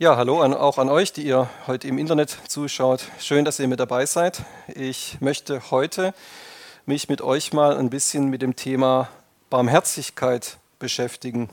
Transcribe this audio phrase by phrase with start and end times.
[0.00, 3.08] Ja, hallo an, auch an euch, die ihr heute im Internet zuschaut.
[3.18, 4.42] Schön, dass ihr mit dabei seid.
[4.72, 6.14] Ich möchte heute
[6.86, 9.08] mich mit euch mal ein bisschen mit dem Thema
[9.50, 11.50] Barmherzigkeit beschäftigen.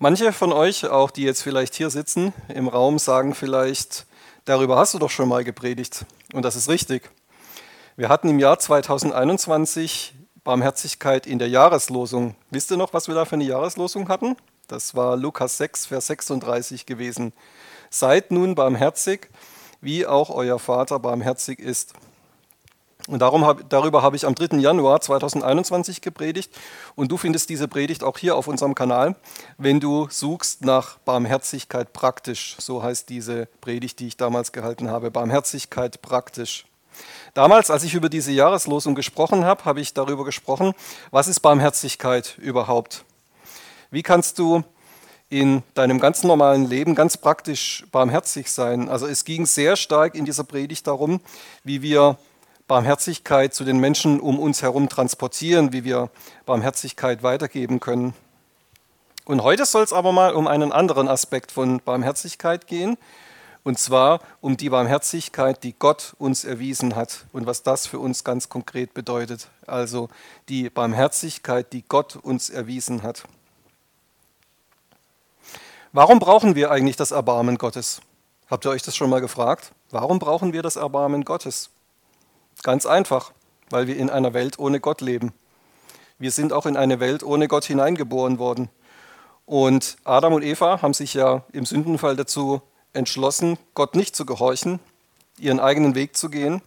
[0.00, 4.06] Manche von euch, auch die jetzt vielleicht hier sitzen im Raum, sagen vielleicht,
[4.44, 6.04] darüber hast du doch schon mal gepredigt.
[6.32, 7.10] Und das ist richtig.
[7.94, 12.34] Wir hatten im Jahr 2021 Barmherzigkeit in der Jahreslosung.
[12.50, 14.34] Wisst ihr noch, was wir da für eine Jahreslosung hatten?
[14.72, 17.34] Das war Lukas 6, Vers 36 gewesen.
[17.90, 19.28] Seid nun barmherzig,
[19.82, 21.92] wie auch euer Vater barmherzig ist.
[23.06, 24.56] Und darum hab, darüber habe ich am 3.
[24.56, 26.58] Januar 2021 gepredigt.
[26.94, 29.14] Und du findest diese Predigt auch hier auf unserem Kanal,
[29.58, 32.56] wenn du suchst nach Barmherzigkeit praktisch.
[32.58, 35.10] So heißt diese Predigt, die ich damals gehalten habe.
[35.10, 36.64] Barmherzigkeit praktisch.
[37.34, 40.72] Damals, als ich über diese Jahreslosung gesprochen habe, habe ich darüber gesprochen,
[41.10, 43.04] was ist Barmherzigkeit überhaupt?
[43.92, 44.64] Wie kannst du
[45.32, 48.90] in deinem ganz normalen Leben ganz praktisch barmherzig sein?
[48.90, 51.22] Also es ging sehr stark in dieser Predigt darum,
[51.64, 52.18] wie wir
[52.68, 56.10] Barmherzigkeit zu den Menschen um uns herum transportieren, wie wir
[56.44, 58.12] Barmherzigkeit weitergeben können.
[59.24, 62.98] Und heute soll es aber mal um einen anderen Aspekt von Barmherzigkeit gehen,
[63.64, 68.22] und zwar um die Barmherzigkeit, die Gott uns erwiesen hat und was das für uns
[68.22, 69.48] ganz konkret bedeutet.
[69.66, 70.10] Also
[70.50, 73.22] die Barmherzigkeit, die Gott uns erwiesen hat.
[75.94, 78.00] Warum brauchen wir eigentlich das Erbarmen Gottes?
[78.50, 79.72] Habt ihr euch das schon mal gefragt?
[79.90, 81.68] Warum brauchen wir das Erbarmen Gottes?
[82.62, 83.32] Ganz einfach,
[83.68, 85.34] weil wir in einer Welt ohne Gott leben.
[86.18, 88.70] Wir sind auch in eine Welt ohne Gott hineingeboren worden.
[89.44, 92.62] Und Adam und Eva haben sich ja im Sündenfall dazu
[92.94, 94.80] entschlossen, Gott nicht zu gehorchen,
[95.38, 96.62] ihren eigenen Weg zu gehen.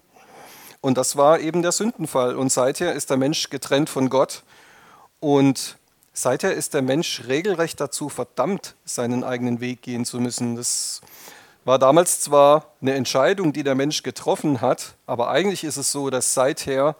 [0.81, 2.35] Und das war eben der Sündenfall.
[2.35, 4.43] Und seither ist der Mensch getrennt von Gott.
[5.19, 5.77] Und
[6.17, 10.55] Seither ist der Mensch regelrecht dazu verdammt, seinen eigenen Weg gehen zu müssen.
[10.55, 11.01] Das
[11.65, 16.09] war damals zwar eine Entscheidung, die der Mensch getroffen hat, aber eigentlich ist es so,
[16.09, 16.95] dass seither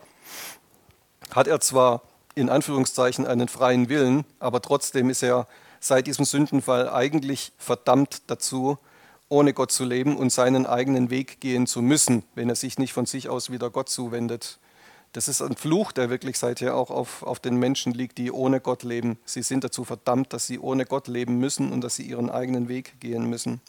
[1.34, 2.02] hat er zwar
[2.36, 5.48] in Anführungszeichen einen freien Willen, aber trotzdem ist er
[5.80, 8.78] seit diesem Sündenfall eigentlich verdammt dazu,
[9.30, 12.92] ohne Gott zu leben und seinen eigenen Weg gehen zu müssen, wenn er sich nicht
[12.92, 14.60] von sich aus wieder Gott zuwendet.
[15.16, 18.60] Das ist ein Fluch, der wirklich seither auch auf, auf den Menschen liegt, die ohne
[18.60, 19.18] Gott leben.
[19.24, 22.68] Sie sind dazu verdammt, dass sie ohne Gott leben müssen und dass sie ihren eigenen
[22.68, 23.62] Weg gehen müssen.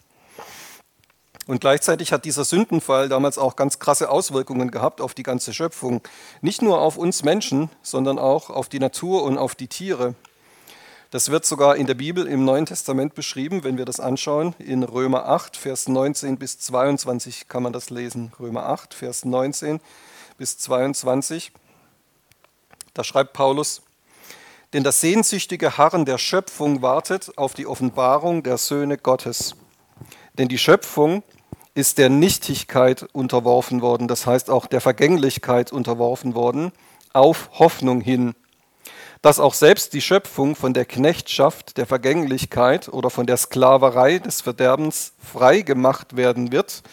[1.45, 6.01] Und gleichzeitig hat dieser Sündenfall damals auch ganz krasse Auswirkungen gehabt auf die ganze Schöpfung.
[6.41, 10.15] Nicht nur auf uns Menschen, sondern auch auf die Natur und auf die Tiere.
[11.11, 14.53] Das wird sogar in der Bibel im Neuen Testament beschrieben, wenn wir das anschauen.
[14.59, 18.33] In Römer 8, Vers 19 bis 22 kann man das lesen.
[18.37, 19.79] Römer 8, Vers 19
[20.37, 21.51] bis 22.
[22.93, 23.81] Da schreibt Paulus,
[24.73, 29.55] denn das sehnsüchtige Harren der Schöpfung wartet auf die Offenbarung der Söhne Gottes.
[30.37, 31.23] Denn die Schöpfung
[31.73, 36.71] ist der Nichtigkeit unterworfen worden, das heißt auch der Vergänglichkeit unterworfen worden,
[37.13, 38.33] auf Hoffnung hin,
[39.21, 44.41] dass auch selbst die Schöpfung von der Knechtschaft, der Vergänglichkeit oder von der Sklaverei des
[44.41, 46.83] Verderbens frei gemacht werden wird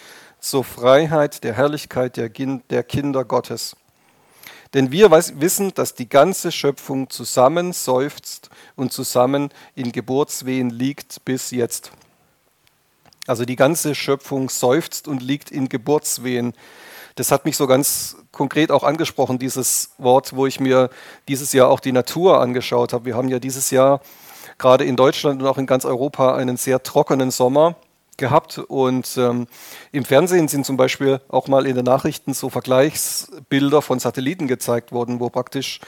[0.44, 3.76] zur Freiheit der Herrlichkeit der Kinder Gottes.
[4.74, 11.50] Denn wir wissen, dass die ganze Schöpfung zusammen seufzt und zusammen in Geburtswehen liegt bis
[11.50, 11.92] jetzt.
[13.26, 16.52] Also die ganze Schöpfung seufzt und liegt in Geburtswehen.
[17.14, 20.90] Das hat mich so ganz konkret auch angesprochen, dieses Wort, wo ich mir
[21.26, 23.06] dieses Jahr auch die Natur angeschaut habe.
[23.06, 24.02] Wir haben ja dieses Jahr
[24.58, 27.76] gerade in Deutschland und auch in ganz Europa einen sehr trockenen Sommer
[28.16, 29.46] gehabt und ähm,
[29.92, 34.92] im Fernsehen sind zum Beispiel auch mal in den Nachrichten so Vergleichsbilder von Satelliten gezeigt
[34.92, 35.80] worden, wo praktisch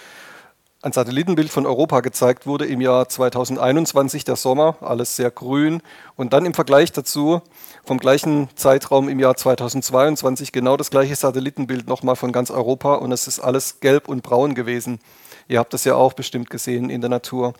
[0.82, 5.82] ein Satellitenbild von Europa gezeigt wurde im Jahr 2021, der Sommer, alles sehr grün
[6.14, 7.42] und dann im Vergleich dazu
[7.84, 13.10] vom gleichen Zeitraum im Jahr 2022 genau das gleiche Satellitenbild nochmal von ganz Europa und
[13.10, 15.00] es ist alles gelb und braun gewesen.
[15.48, 17.54] Ihr habt das ja auch bestimmt gesehen in der Natur.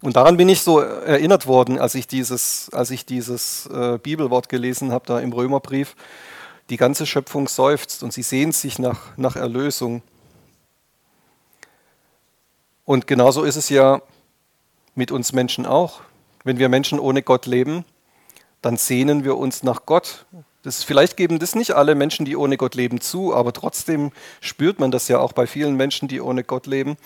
[0.00, 4.48] Und daran bin ich so erinnert worden, als ich dieses, als ich dieses äh, Bibelwort
[4.48, 5.96] gelesen habe, da im Römerbrief.
[6.70, 10.02] Die ganze Schöpfung seufzt und sie sehnt sich nach, nach Erlösung.
[12.84, 14.00] Und genauso ist es ja
[14.94, 16.02] mit uns Menschen auch.
[16.44, 17.84] Wenn wir Menschen ohne Gott leben,
[18.62, 20.26] dann sehnen wir uns nach Gott.
[20.62, 24.78] Das, vielleicht geben das nicht alle Menschen, die ohne Gott leben, zu, aber trotzdem spürt
[24.78, 26.96] man das ja auch bei vielen Menschen, die ohne Gott leben,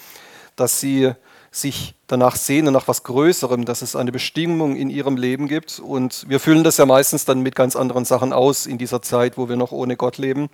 [0.56, 1.12] dass sie
[1.54, 5.78] sich danach sehnen, nach was Größerem, dass es eine Bestimmung in ihrem Leben gibt.
[5.78, 9.36] Und wir füllen das ja meistens dann mit ganz anderen Sachen aus in dieser Zeit,
[9.36, 10.48] wo wir noch ohne Gott leben.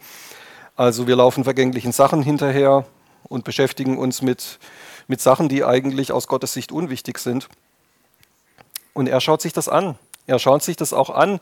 [0.75, 2.85] Also wir laufen vergänglichen Sachen hinterher
[3.29, 4.59] und beschäftigen uns mit,
[5.07, 7.49] mit Sachen, die eigentlich aus Gottes Sicht unwichtig sind.
[8.93, 9.97] Und er schaut sich das an.
[10.27, 11.39] Er schaut sich das auch an,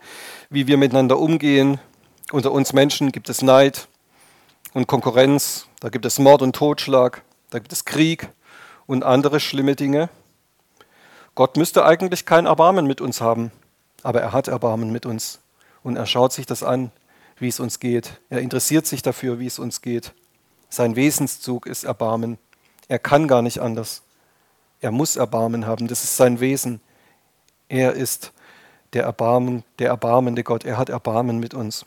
[0.50, 1.81] wie wir miteinander umgehen.
[2.31, 3.88] Unter uns Menschen gibt es Neid
[4.75, 8.29] und Konkurrenz, da gibt es Mord und Totschlag, da gibt es Krieg
[8.86, 10.08] und andere schlimme Dinge.
[11.34, 13.52] Gott müsste eigentlich kein Erbarmen mit uns haben,
[14.02, 15.40] aber er hat Erbarmen mit uns
[15.82, 16.90] und er schaut sich das an,
[17.38, 18.20] wie es uns geht.
[18.30, 20.12] Er interessiert sich dafür, wie es uns geht.
[20.68, 22.38] Sein Wesenszug ist Erbarmen.
[22.88, 24.02] Er kann gar nicht anders.
[24.80, 26.80] Er muss Erbarmen haben, das ist sein Wesen.
[27.68, 28.32] Er ist
[28.92, 30.64] der, Erbarmen, der erbarmende Gott.
[30.64, 31.84] Er hat Erbarmen mit uns.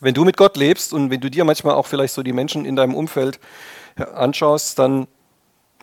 [0.00, 2.64] Wenn du mit Gott lebst und wenn du dir manchmal auch vielleicht so die Menschen
[2.64, 3.38] in deinem Umfeld
[3.96, 5.06] anschaust, dann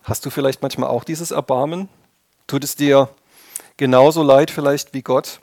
[0.02, 1.88] hast du vielleicht manchmal auch dieses Erbarmen.
[2.46, 3.08] Tut es dir
[3.76, 5.40] genauso leid vielleicht wie Gott,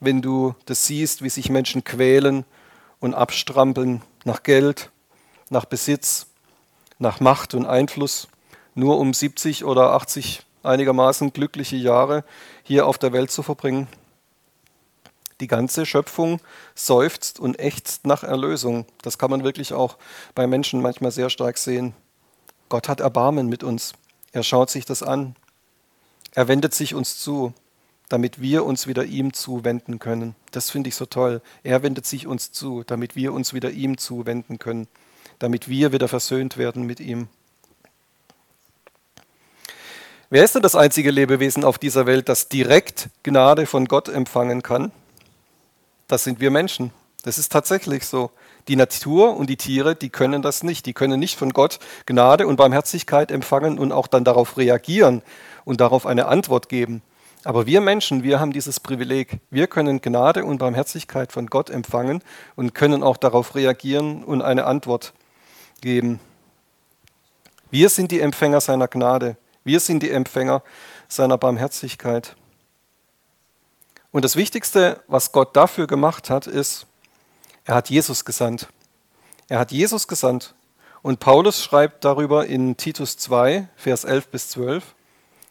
[0.00, 2.44] wenn du das siehst, wie sich Menschen quälen
[2.98, 4.90] und abstrampeln nach Geld,
[5.48, 6.26] nach Besitz,
[6.98, 8.28] nach Macht und Einfluss,
[8.74, 12.24] nur um 70 oder 80 einigermaßen glückliche Jahre
[12.62, 13.88] hier auf der Welt zu verbringen.
[15.40, 16.40] Die ganze Schöpfung
[16.74, 18.84] seufzt und ächzt nach Erlösung.
[19.00, 19.96] Das kann man wirklich auch
[20.34, 21.94] bei Menschen manchmal sehr stark sehen.
[22.70, 23.92] Gott hat Erbarmen mit uns.
[24.32, 25.34] Er schaut sich das an.
[26.32, 27.52] Er wendet sich uns zu,
[28.08, 30.34] damit wir uns wieder ihm zuwenden können.
[30.52, 31.42] Das finde ich so toll.
[31.64, 34.86] Er wendet sich uns zu, damit wir uns wieder ihm zuwenden können,
[35.40, 37.28] damit wir wieder versöhnt werden mit ihm.
[40.28, 44.62] Wer ist denn das einzige Lebewesen auf dieser Welt, das direkt Gnade von Gott empfangen
[44.62, 44.92] kann?
[46.06, 46.92] Das sind wir Menschen.
[47.24, 48.30] Das ist tatsächlich so.
[48.68, 50.86] Die Natur und die Tiere, die können das nicht.
[50.86, 55.22] Die können nicht von Gott Gnade und Barmherzigkeit empfangen und auch dann darauf reagieren
[55.64, 57.02] und darauf eine Antwort geben.
[57.44, 59.38] Aber wir Menschen, wir haben dieses Privileg.
[59.50, 62.22] Wir können Gnade und Barmherzigkeit von Gott empfangen
[62.54, 65.14] und können auch darauf reagieren und eine Antwort
[65.80, 66.20] geben.
[67.70, 69.36] Wir sind die Empfänger seiner Gnade.
[69.64, 70.62] Wir sind die Empfänger
[71.08, 72.36] seiner Barmherzigkeit.
[74.12, 76.86] Und das Wichtigste, was Gott dafür gemacht hat, ist,
[77.70, 78.66] er hat Jesus gesandt.
[79.48, 80.54] Er hat Jesus gesandt.
[81.02, 84.82] Und Paulus schreibt darüber in Titus 2, Vers 11 bis 12.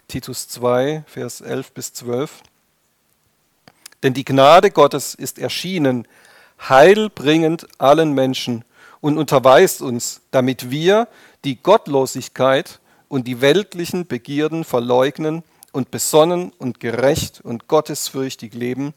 [0.10, 2.44] Titus 2, Vers 11 bis 12.
[4.04, 6.10] Denn die Gnade Gottes ist erschienen,
[6.68, 8.66] heilbringend allen Menschen
[9.00, 11.08] und unterweist uns, damit wir
[11.46, 18.94] die Gottlosigkeit und die weltlichen Begierden verleugnen und besonnen und gerecht und gottesfürchtig leben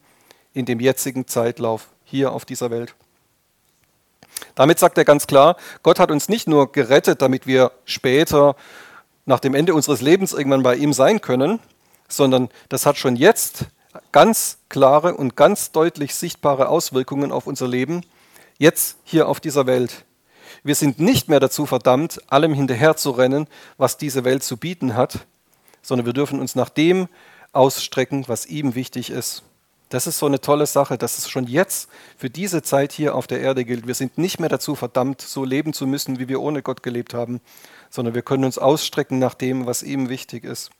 [0.54, 2.96] in dem jetzigen Zeitlauf hier auf dieser Welt.
[4.54, 8.56] Damit sagt er ganz klar, Gott hat uns nicht nur gerettet, damit wir später
[9.24, 11.60] nach dem Ende unseres Lebens irgendwann bei ihm sein können,
[12.08, 13.66] sondern das hat schon jetzt
[14.10, 18.04] ganz klare und ganz deutlich sichtbare Auswirkungen auf unser Leben,
[18.58, 20.04] jetzt hier auf dieser Welt.
[20.62, 23.48] Wir sind nicht mehr dazu verdammt, allem hinterherzurennen,
[23.78, 25.26] was diese Welt zu bieten hat,
[25.82, 27.08] sondern wir dürfen uns nach dem
[27.52, 29.42] ausstrecken, was ihm wichtig ist.
[29.92, 33.26] Das ist so eine tolle Sache, dass es schon jetzt für diese Zeit hier auf
[33.26, 33.86] der Erde gilt.
[33.86, 37.12] Wir sind nicht mehr dazu verdammt, so leben zu müssen, wie wir ohne Gott gelebt
[37.12, 37.42] haben,
[37.90, 40.70] sondern wir können uns ausstrecken nach dem, was ihm wichtig ist.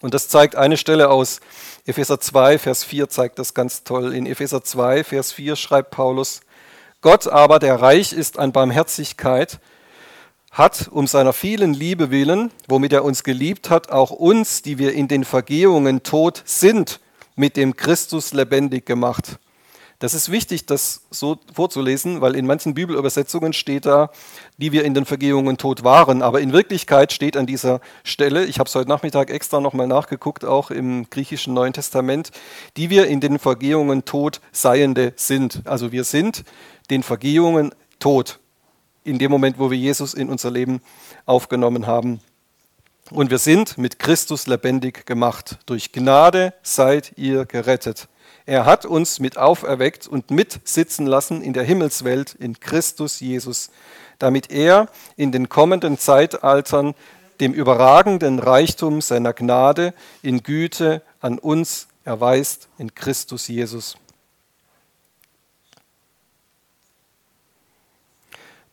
[0.00, 1.40] Und das zeigt eine Stelle aus
[1.84, 4.14] Epheser 2, Vers 4 zeigt das ganz toll.
[4.14, 6.42] In Epheser 2, Vers 4 schreibt Paulus,
[7.00, 9.58] Gott aber, der reich ist an Barmherzigkeit,
[10.52, 14.92] hat um seiner vielen Liebe willen, womit er uns geliebt hat, auch uns, die wir
[14.92, 17.00] in den Vergehungen tot sind,
[17.38, 19.38] mit dem Christus lebendig gemacht.
[20.00, 24.10] Das ist wichtig, das so vorzulesen, weil in manchen Bibelübersetzungen steht da,
[24.56, 26.22] die wir in den Vergehungen tot waren.
[26.22, 30.44] Aber in Wirklichkeit steht an dieser Stelle, ich habe es heute Nachmittag extra nochmal nachgeguckt,
[30.44, 32.30] auch im griechischen Neuen Testament,
[32.76, 35.62] die wir in den Vergehungen tot Seiende sind.
[35.64, 36.44] Also wir sind
[36.90, 38.38] den Vergehungen tot
[39.02, 40.80] in dem Moment, wo wir Jesus in unser Leben
[41.26, 42.20] aufgenommen haben.
[43.10, 45.58] Und wir sind mit Christus lebendig gemacht.
[45.64, 48.06] Durch Gnade seid ihr gerettet.
[48.44, 53.70] Er hat uns mit auferweckt und mitsitzen lassen in der Himmelswelt in Christus Jesus,
[54.18, 56.94] damit er in den kommenden Zeitaltern
[57.40, 63.96] dem überragenden Reichtum seiner Gnade in Güte an uns erweist in Christus Jesus.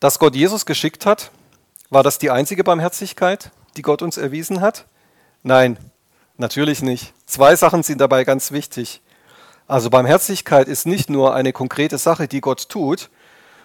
[0.01, 1.31] Dass Gott Jesus geschickt hat,
[1.89, 4.85] war das die einzige Barmherzigkeit, die Gott uns erwiesen hat?
[5.43, 5.77] Nein,
[6.37, 7.13] natürlich nicht.
[7.25, 9.01] Zwei Sachen sind dabei ganz wichtig.
[9.67, 13.09] Also Barmherzigkeit ist nicht nur eine konkrete Sache, die Gott tut,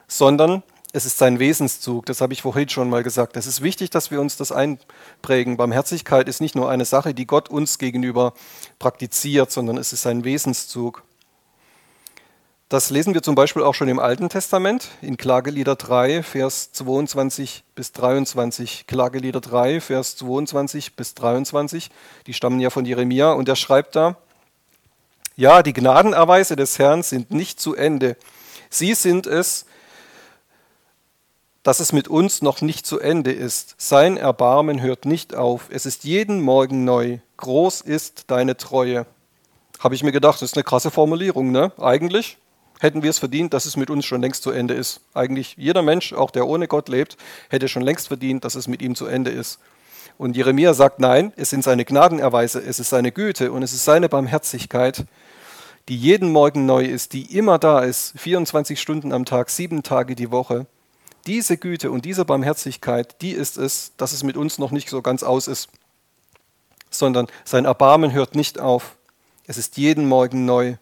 [0.08, 0.62] sondern
[0.92, 2.06] es ist sein Wesenszug.
[2.06, 3.36] Das habe ich vorhin schon mal gesagt.
[3.36, 5.56] Es ist wichtig, dass wir uns das einprägen.
[5.56, 8.32] Barmherzigkeit ist nicht nur eine Sache, die Gott uns gegenüber
[8.78, 11.04] praktiziert, sondern es ist sein Wesenszug.
[12.70, 17.64] Das lesen wir zum Beispiel auch schon im Alten Testament, in Klagelieder 3, Vers 22
[17.74, 18.86] bis 23.
[18.86, 21.90] Klagelieder 3, Vers 22 bis 23,
[22.28, 24.18] die stammen ja von Jeremia und er schreibt da,
[25.34, 28.16] Ja, die Gnadenerweise des Herrn sind nicht zu Ende.
[28.68, 29.66] Sie sind es,
[31.64, 33.74] dass es mit uns noch nicht zu Ende ist.
[33.78, 35.62] Sein Erbarmen hört nicht auf.
[35.70, 37.18] Es ist jeden Morgen neu.
[37.36, 39.06] Groß ist deine Treue.
[39.80, 41.72] Habe ich mir gedacht, das ist eine krasse Formulierung, ne?
[41.76, 42.38] Eigentlich
[42.80, 45.00] hätten wir es verdient, dass es mit uns schon längst zu Ende ist.
[45.14, 47.16] Eigentlich jeder Mensch, auch der ohne Gott lebt,
[47.48, 49.60] hätte schon längst verdient, dass es mit ihm zu Ende ist.
[50.18, 53.84] Und Jeremia sagt, nein, es sind seine Gnadenerweise, es ist seine Güte und es ist
[53.84, 55.04] seine Barmherzigkeit,
[55.88, 60.14] die jeden Morgen neu ist, die immer da ist, 24 Stunden am Tag, sieben Tage
[60.14, 60.66] die Woche.
[61.26, 65.02] Diese Güte und diese Barmherzigkeit, die ist es, dass es mit uns noch nicht so
[65.02, 65.68] ganz aus ist,
[66.90, 68.96] sondern sein Erbarmen hört nicht auf.
[69.46, 70.76] Es ist jeden Morgen neu.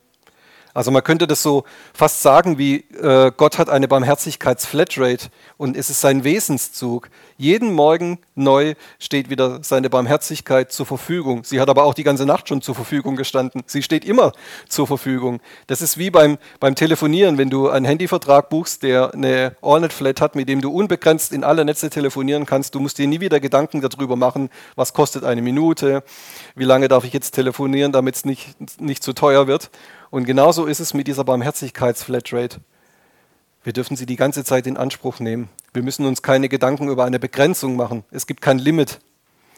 [0.79, 5.91] Also man könnte das so fast sagen, wie äh, Gott hat eine Barmherzigkeits-Flatrate und es
[5.91, 7.11] ist sein Wesenszug.
[7.37, 11.43] Jeden Morgen neu steht wieder seine Barmherzigkeit zur Verfügung.
[11.43, 13.65] Sie hat aber auch die ganze Nacht schon zur Verfügung gestanden.
[13.67, 14.31] Sie steht immer
[14.69, 15.41] zur Verfügung.
[15.67, 20.37] Das ist wie beim, beim Telefonieren, wenn du einen Handyvertrag buchst, der eine Allnet-Flat hat,
[20.37, 22.77] mit dem du unbegrenzt in alle Netze telefonieren kannst.
[22.77, 26.05] Du musst dir nie wieder Gedanken darüber machen, was kostet eine Minute,
[26.55, 29.71] wie lange darf ich jetzt telefonieren, damit es nicht, nicht zu teuer wird.
[30.11, 32.61] Und genauso ist es mit dieser Barmherzigkeitsflatrate.
[33.63, 35.51] Wir dürfen sie die ganze Zeit in Anspruch nehmen.
[35.75, 38.05] Wir müssen uns keine Gedanken über eine Begrenzung machen.
[38.11, 39.01] Es gibt kein Limit,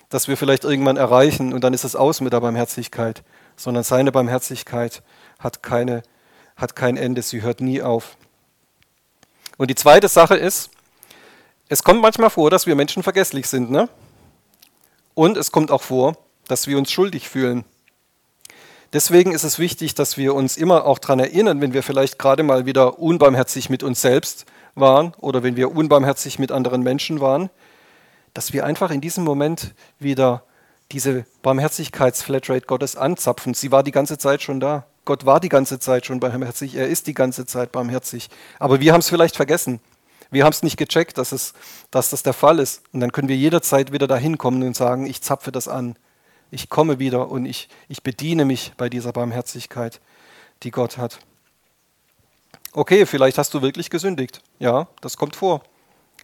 [0.09, 3.23] das wir vielleicht irgendwann erreichen und dann ist es aus mit der Barmherzigkeit,
[3.57, 5.02] sondern seine Barmherzigkeit
[5.38, 6.02] hat, keine,
[6.57, 8.16] hat kein Ende, sie hört nie auf.
[9.57, 10.71] Und die zweite Sache ist,
[11.69, 13.71] es kommt manchmal vor, dass wir Menschen vergesslich sind.
[13.71, 13.88] Ne?
[15.14, 16.16] Und es kommt auch vor,
[16.49, 17.64] dass wir uns schuldig fühlen.
[18.93, 22.43] Deswegen ist es wichtig, dass wir uns immer auch daran erinnern, wenn wir vielleicht gerade
[22.43, 27.51] mal wieder unbarmherzig mit uns selbst waren oder wenn wir unbarmherzig mit anderen Menschen waren,
[28.35, 30.43] dass wir einfach in diesem Moment wieder
[30.91, 33.55] diese Barmherzigkeitsflatrate Gottes anzapfen.
[33.55, 34.87] Sie war die ganze Zeit schon da.
[35.05, 36.75] Gott war die ganze Zeit schon barmherzig.
[36.75, 38.29] Er ist die ganze Zeit barmherzig.
[38.59, 39.81] Aber wir haben es vielleicht vergessen.
[40.33, 41.55] Wir haben es nicht gecheckt, dass, es,
[41.93, 42.83] dass das der Fall ist.
[42.93, 45.97] Und dann können wir jederzeit wieder dahin kommen und sagen, ich zapfe das an
[46.50, 50.00] ich komme wieder und ich, ich bediene mich bei dieser Barmherzigkeit,
[50.62, 51.19] die Gott hat.
[52.73, 54.42] Okay, vielleicht hast du wirklich gesündigt.
[54.59, 55.62] Ja, das kommt vor.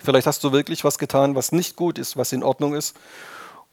[0.02, 2.97] Vielleicht hast du wirklich was getan, was nicht gut ist, was in Ordnung ist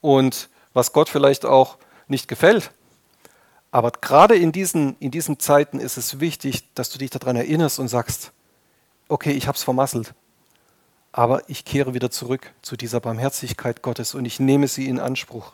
[0.01, 2.71] und was Gott vielleicht auch nicht gefällt.
[3.71, 7.79] Aber gerade in diesen, in diesen Zeiten ist es wichtig, dass du dich daran erinnerst
[7.79, 8.31] und sagst,
[9.07, 10.13] okay, ich habe es vermasselt,
[11.11, 15.53] aber ich kehre wieder zurück zu dieser Barmherzigkeit Gottes und ich nehme sie in Anspruch.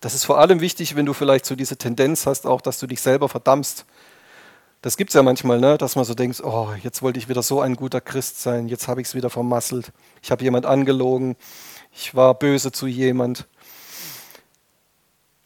[0.00, 2.86] Das ist vor allem wichtig, wenn du vielleicht so diese Tendenz hast, auch dass du
[2.86, 3.86] dich selber verdammst.
[4.82, 5.78] Das gibt es ja manchmal, ne?
[5.78, 8.88] dass man so denkt, oh, jetzt wollte ich wieder so ein guter Christ sein, jetzt
[8.88, 9.92] habe ich es wieder vermasselt.
[10.22, 11.36] Ich habe jemand angelogen,
[11.92, 13.46] ich war böse zu jemand.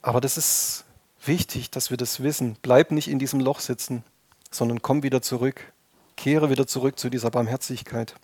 [0.02, 0.84] Aber das ist
[1.24, 2.56] wichtig, dass wir das wissen.
[2.60, 4.02] Bleib nicht in diesem Loch sitzen,
[4.50, 5.72] sondern komm wieder zurück.
[6.16, 8.14] Kehre wieder zurück zu dieser Barmherzigkeit.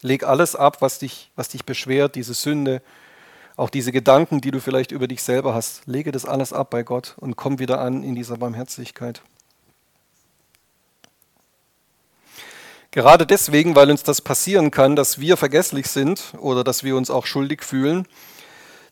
[0.00, 2.82] Leg alles ab, was dich, was dich beschwert, diese Sünde,
[3.56, 6.82] auch diese Gedanken, die du vielleicht über dich selber hast, lege das alles ab bei
[6.82, 9.22] Gott und komm wieder an in dieser Barmherzigkeit.
[12.90, 17.10] Gerade deswegen, weil uns das passieren kann, dass wir vergesslich sind oder dass wir uns
[17.10, 18.06] auch schuldig fühlen,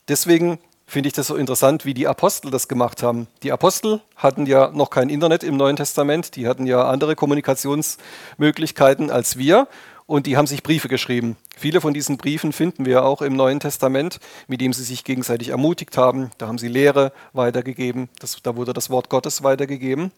[0.07, 3.27] deswegen finde ich das so interessant, wie die Apostel das gemacht haben.
[3.43, 9.09] Die Apostel hatten ja noch kein Internet im Neuen Testament, die hatten ja andere Kommunikationsmöglichkeiten
[9.09, 9.67] als wir
[10.05, 11.37] und die haben sich Briefe geschrieben.
[11.57, 15.49] Viele von diesen Briefen finden wir auch im Neuen Testament, mit dem sie sich gegenseitig
[15.49, 16.31] ermutigt haben.
[16.37, 20.11] Da haben sie Lehre weitergegeben, das, da wurde das Wort Gottes weitergegeben.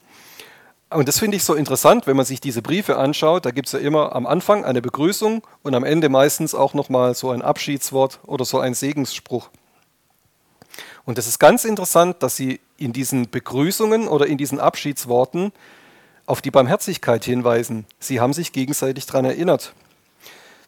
[0.89, 3.45] Und das finde ich so interessant, wenn man sich diese Briefe anschaut.
[3.45, 7.15] Da gibt es ja immer am Anfang eine Begrüßung und am Ende meistens auch nochmal
[7.15, 9.49] so ein Abschiedswort oder so ein Segensspruch.
[11.05, 15.51] Und das ist ganz interessant, dass sie in diesen Begrüßungen oder in diesen Abschiedsworten
[16.25, 17.85] auf die Barmherzigkeit hinweisen.
[17.99, 19.73] Sie haben sich gegenseitig daran erinnert.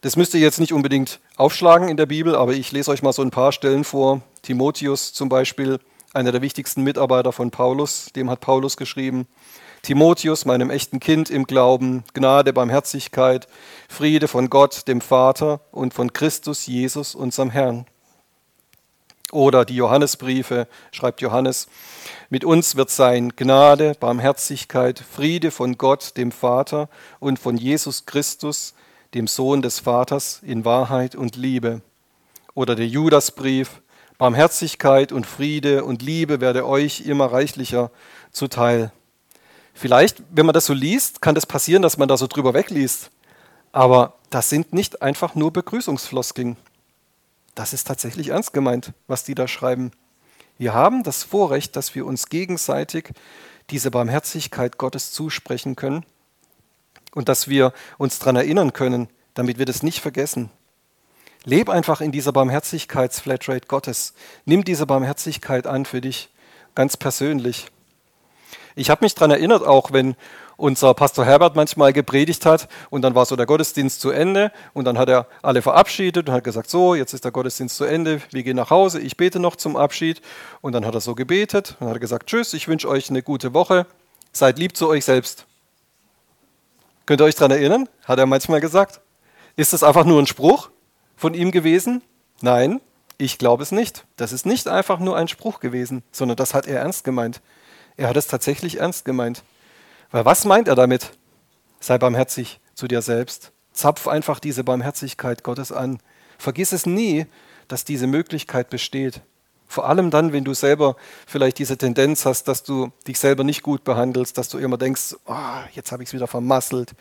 [0.02, 3.14] Das müsst ihr jetzt nicht unbedingt aufschlagen in der Bibel, aber ich lese euch mal
[3.14, 4.22] so ein paar Stellen vor.
[4.42, 5.80] Timotheus zum Beispiel,
[6.14, 9.28] einer der wichtigsten Mitarbeiter von Paulus, dem hat Paulus geschrieben.
[9.82, 13.48] Timotheus, meinem echten Kind im Glauben, Gnade, Barmherzigkeit,
[13.88, 17.86] Friede von Gott, dem Vater und von Christus Jesus, unserem Herrn.
[19.32, 21.68] Oder die Johannesbriefe, schreibt Johannes,
[22.30, 26.90] mit uns wird sein Gnade, Barmherzigkeit, Friede von Gott, dem Vater
[27.20, 28.76] und von Jesus Christus,
[29.14, 31.82] dem Sohn des Vaters in Wahrheit und Liebe.
[32.54, 33.82] Oder der Judasbrief,
[34.18, 37.92] Barmherzigkeit und Friede und Liebe werde euch immer reichlicher
[38.32, 38.92] zuteil.
[39.74, 43.12] Vielleicht, wenn man das so liest, kann das passieren, dass man da so drüber wegliest.
[43.74, 46.56] Aber das sind nicht einfach nur Begrüßungsfloskeln.
[47.56, 49.92] Das ist tatsächlich ernst gemeint, was die da schreiben.
[50.58, 53.12] Wir haben das Vorrecht, dass wir uns gegenseitig
[53.70, 56.06] diese Barmherzigkeit Gottes zusprechen können
[57.14, 60.50] und dass wir uns daran erinnern können, damit wir das nicht vergessen.
[61.46, 64.14] Leb einfach in dieser Barmherzigkeitsflatrate Gottes.
[64.46, 66.30] Nimm diese Barmherzigkeit an für dich
[66.74, 67.68] ganz persönlich.
[68.76, 70.16] Ich habe mich daran erinnert, auch wenn
[70.58, 74.86] unser Pastor Herbert manchmal gepredigt hat und dann war so der Gottesdienst zu Ende und
[74.86, 78.22] dann hat er alle verabschiedet und hat gesagt, so, jetzt ist der Gottesdienst zu Ende,
[78.32, 80.22] wir gehen nach Hause, ich bete noch zum Abschied
[80.62, 83.54] und dann hat er so gebetet und hat gesagt, tschüss, ich wünsche euch eine gute
[83.54, 83.86] Woche,
[84.32, 85.46] seid lieb zu euch selbst.
[87.06, 87.88] Könnt ihr euch daran erinnern?
[88.06, 89.00] Hat er manchmal gesagt.
[89.56, 90.70] Ist das einfach nur ein Spruch
[91.16, 92.02] von ihm gewesen?
[92.42, 92.82] Nein,
[93.18, 94.06] ich glaube es nicht.
[94.18, 97.42] Das ist nicht einfach nur ein Spruch gewesen, sondern das hat er ernst gemeint.
[97.96, 99.44] Er hat es tatsächlich ernst gemeint.
[100.16, 101.12] Weil was meint er damit?
[101.82, 103.52] Sei barmherzig zu dir selbst.
[103.74, 106.00] Zapf einfach diese Barmherzigkeit Gottes an.
[106.38, 107.26] Vergiss es nie,
[107.68, 109.20] dass diese Möglichkeit besteht.
[109.68, 110.96] Vor allem dann, wenn du selber
[111.28, 115.18] vielleicht diese Tendenz hast, dass du dich selber nicht gut behandelst, dass du immer denkst,
[115.26, 115.36] oh,
[115.74, 116.94] jetzt habe ich es wieder vermasselt,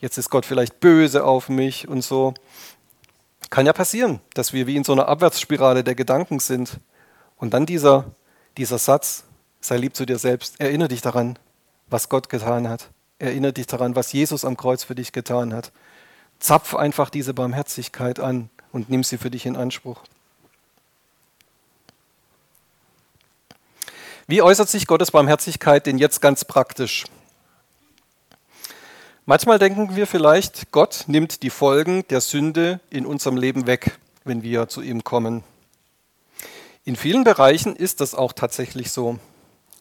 [0.00, 2.34] jetzt ist Gott vielleicht böse auf mich und so.
[3.50, 6.80] Kann ja passieren, dass wir wie in so einer Abwärtsspirale der Gedanken sind.
[7.36, 8.06] Und dann dieser,
[8.56, 9.22] dieser Satz,
[9.60, 11.38] sei lieb zu dir selbst, erinnere dich daran,
[11.90, 12.88] was Gott getan hat.
[13.18, 15.72] Erinnere dich daran, was Jesus am Kreuz für dich getan hat.
[16.38, 20.02] Zapf einfach diese Barmherzigkeit an und nimm sie für dich in Anspruch.
[24.26, 27.04] Wie äußert sich Gottes Barmherzigkeit denn jetzt ganz praktisch?
[29.26, 34.42] Manchmal denken wir vielleicht, Gott nimmt die Folgen der Sünde in unserem Leben weg, wenn
[34.42, 35.44] wir zu ihm kommen.
[36.84, 39.18] In vielen Bereichen ist das auch tatsächlich so.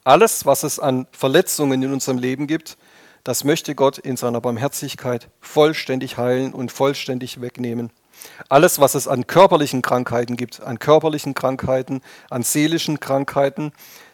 [0.03, 2.77] Alles, was es an Verletzungen in unserem Leben gibt,
[3.23, 7.91] das möchte Gott in seiner Barmherzigkeit vollständig heilen und vollständig wegnehmen.
[8.47, 13.71] Alles, was es an körperlichen Krankheiten gibt, an körperlichen Krankheiten, an seelischen Krankheiten,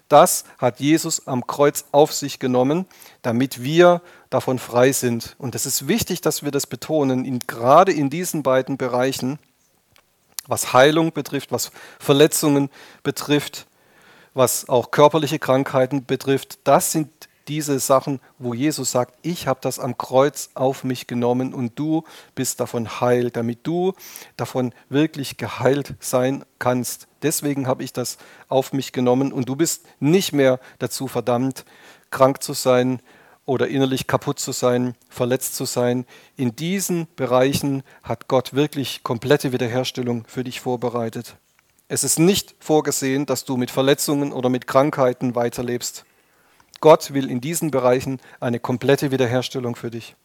[0.10, 2.86] das hat Jesus am Kreuz auf sich genommen,
[3.24, 5.36] damit wir davon frei sind.
[5.40, 9.40] Und es ist wichtig, dass wir das betonen, in, gerade in diesen beiden Bereichen,
[10.48, 12.70] was Heilung betrifft, was Verletzungen
[13.02, 13.66] betrifft,
[14.36, 16.60] was auch körperliche Krankheiten betrifft.
[16.66, 17.10] Das sind
[17.48, 22.04] diese Sachen, wo Jesus sagt, ich habe das am Kreuz auf mich genommen und du
[22.34, 23.94] bist davon heil, damit du
[24.36, 27.08] davon wirklich geheilt sein kannst.
[27.22, 28.18] Deswegen habe ich das
[28.48, 31.66] auf mich genommen und du bist nicht mehr dazu verdammt,
[32.10, 33.00] krank zu sein
[33.46, 36.06] oder innerlich kaputt zu sein, verletzt zu sein.
[36.36, 41.36] In diesen Bereichen hat Gott wirklich komplette Wiederherstellung für dich vorbereitet.
[41.88, 46.04] Es ist nicht vorgesehen, dass du mit Verletzungen oder mit Krankheiten weiterlebst.
[46.82, 50.16] Gott will in diesen Bereichen eine komplette Wiederherstellung für dich.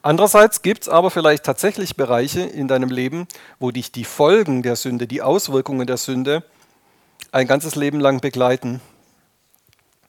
[0.00, 3.26] Andererseits gibt es aber vielleicht tatsächlich Bereiche in deinem Leben,
[3.58, 6.44] wo dich die Folgen der Sünde, die Auswirkungen der Sünde
[7.30, 8.80] ein ganzes Leben lang begleiten.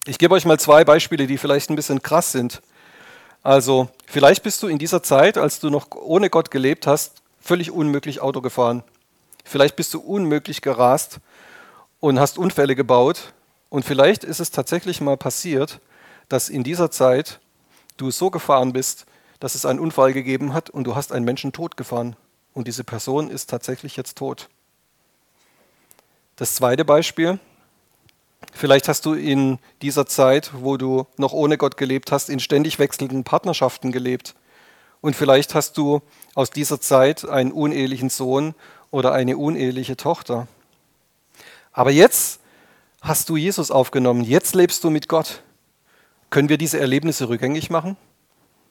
[0.06, 2.62] Ich gebe euch mal zwei Beispiele, die vielleicht ein bisschen krass sind.
[3.42, 7.72] Also vielleicht bist du in dieser Zeit, als du noch ohne Gott gelebt hast, völlig
[7.72, 8.84] unmöglich Auto gefahren.
[9.44, 11.20] Vielleicht bist du unmöglich gerast
[12.00, 13.34] und hast Unfälle gebaut.
[13.70, 15.80] Und vielleicht ist es tatsächlich mal passiert,
[16.30, 17.40] dass in dieser Zeit
[17.98, 19.06] du so gefahren bist,
[19.40, 22.16] dass es einen Unfall gegeben hat und du hast einen Menschen tot gefahren.
[22.54, 24.50] Und diese Person ist tatsächlich jetzt tot.
[26.36, 27.40] Das zweite Beispiel.
[28.54, 32.80] Vielleicht hast du in dieser Zeit, wo du noch ohne Gott gelebt hast, in ständig
[32.80, 34.36] wechselnden Partnerschaften gelebt.
[35.02, 36.02] Und vielleicht hast du
[36.36, 38.56] aus dieser Zeit einen unehelichen Sohn
[38.94, 40.48] oder eine uneheliche Tochter.
[41.72, 42.40] Aber jetzt
[43.02, 45.42] hast du Jesus aufgenommen, jetzt lebst du mit Gott.
[46.30, 47.98] Können wir diese Erlebnisse rückgängig machen?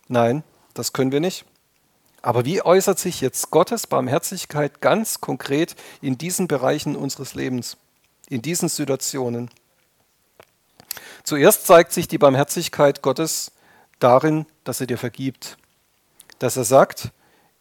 [0.06, 1.44] Nein, das können wir nicht.
[2.22, 7.76] Aber wie äußert sich jetzt Gottes Barmherzigkeit ganz konkret in diesen Bereichen unseres Lebens,
[8.28, 9.50] in diesen Situationen?
[11.24, 13.50] Zuerst zeigt sich die Barmherzigkeit Gottes
[13.98, 15.58] darin, dass er dir vergibt,
[16.38, 17.10] dass er sagt,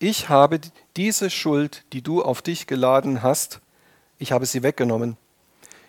[0.01, 0.59] ich habe
[0.97, 3.61] diese Schuld, die du auf dich geladen hast,
[4.17, 5.15] ich habe sie weggenommen.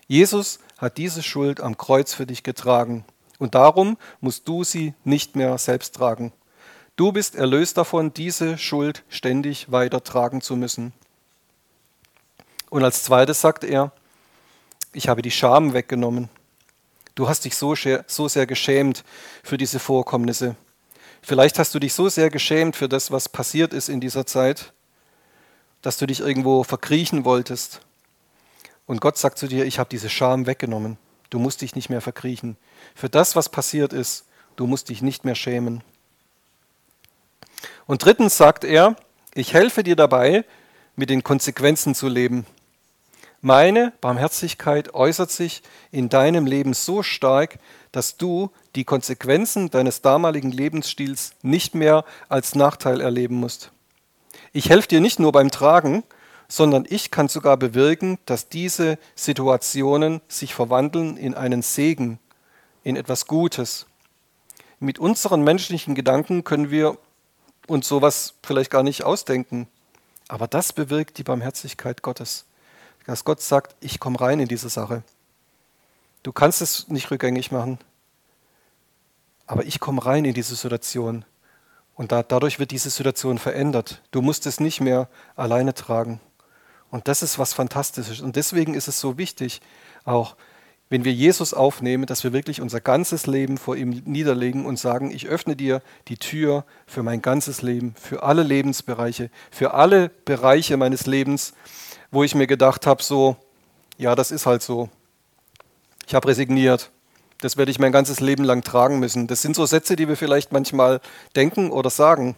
[0.07, 3.07] Jesus hat diese Schuld am Kreuz für dich getragen
[3.39, 6.33] und darum musst du sie nicht mehr selbst tragen.
[6.97, 10.93] Du bist erlöst davon, diese Schuld ständig weitertragen zu müssen.
[12.69, 13.93] Und als zweites sagt er,
[14.93, 16.29] ich habe die Scham weggenommen.
[17.15, 17.75] Du hast dich so,
[18.07, 19.05] so sehr geschämt
[19.43, 20.55] für diese Vorkommnisse.
[21.23, 24.73] Vielleicht hast du dich so sehr geschämt für das, was passiert ist in dieser Zeit,
[25.81, 27.81] dass du dich irgendwo verkriechen wolltest.
[28.87, 30.99] Und Gott sagt zu dir, ich habe diese Scham weggenommen.
[31.31, 32.57] Du musst dich nicht mehr verkriechen.
[32.95, 35.83] Für das, was passiert ist, du musst dich nicht mehr schämen.
[37.87, 38.97] Und drittens sagt er,
[39.33, 40.45] ich helfe dir dabei,
[40.97, 42.47] mit den Konsequenzen zu leben.
[43.41, 47.59] Meine Barmherzigkeit äußert sich in deinem Leben so stark,
[47.93, 53.71] dass du die Konsequenzen deines damaligen Lebensstils nicht mehr als Nachteil erleben musst.
[54.53, 56.05] Ich helfe dir nicht nur beim Tragen,
[56.49, 62.19] sondern ich kann sogar bewirken, dass diese Situationen sich verwandeln in einen Segen,
[62.85, 63.87] in etwas Gutes.
[64.79, 66.99] Mit unseren menschlichen Gedanken können wir
[67.67, 69.69] uns sowas vielleicht gar nicht ausdenken.
[70.29, 72.45] Aber das bewirkt die Barmherzigkeit Gottes.
[73.07, 75.03] Dass Gott sagt, ich komme rein in diese Sache.
[76.23, 77.79] Du kannst es nicht rückgängig machen.
[79.47, 81.25] Aber ich komme rein in diese Situation.
[81.95, 84.03] Und da, dadurch wird diese Situation verändert.
[84.11, 86.21] Du musst es nicht mehr alleine tragen.
[86.91, 88.21] Und das ist was Fantastisches.
[88.21, 89.61] Und deswegen ist es so wichtig,
[90.05, 90.37] auch
[90.93, 95.11] wenn wir Jesus aufnehmen, dass wir wirklich unser ganzes Leben vor ihm niederlegen und sagen,
[95.11, 100.77] ich öffne dir die Tür für mein ganzes Leben, für alle Lebensbereiche, für alle Bereiche
[100.77, 101.55] meines Lebens,
[102.11, 103.37] wo ich mir gedacht habe, so,
[103.97, 104.91] ja, das ist halt so.
[106.07, 106.91] Ich habe resigniert.
[107.43, 109.27] Das werde ich mein ganzes Leben lang tragen müssen.
[109.27, 111.01] Das sind so Sätze, die wir vielleicht manchmal
[111.35, 112.37] denken oder sagen.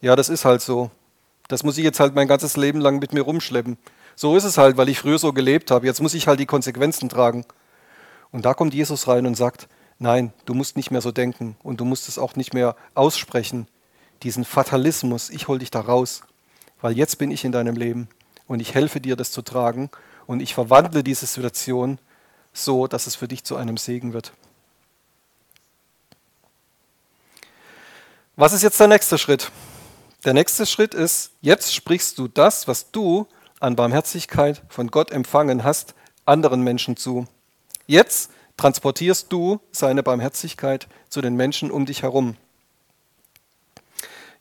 [0.00, 0.90] Ja, das ist halt so.
[1.48, 3.76] Das muss ich jetzt halt mein ganzes Leben lang mit mir rumschleppen.
[4.14, 5.84] So ist es halt, weil ich früher so gelebt habe.
[5.84, 7.44] Jetzt muss ich halt die Konsequenzen tragen.
[8.32, 11.78] Und da kommt Jesus rein und sagt, nein, du musst nicht mehr so denken und
[11.78, 13.68] du musst es auch nicht mehr aussprechen.
[14.22, 16.22] Diesen Fatalismus, ich hol dich da raus,
[16.80, 18.08] weil jetzt bin ich in deinem Leben
[18.46, 19.90] und ich helfe dir, das zu tragen
[20.26, 21.98] und ich verwandle diese Situation
[22.54, 24.32] so, dass es für dich zu einem Segen wird.
[28.38, 29.50] Was ist jetzt der nächste Schritt?
[30.26, 33.26] Der nächste Schritt ist, jetzt sprichst du das, was du
[33.60, 35.94] an Barmherzigkeit von Gott empfangen hast,
[36.26, 37.26] anderen Menschen zu.
[37.86, 42.36] Jetzt transportierst du seine Barmherzigkeit zu den Menschen um dich herum.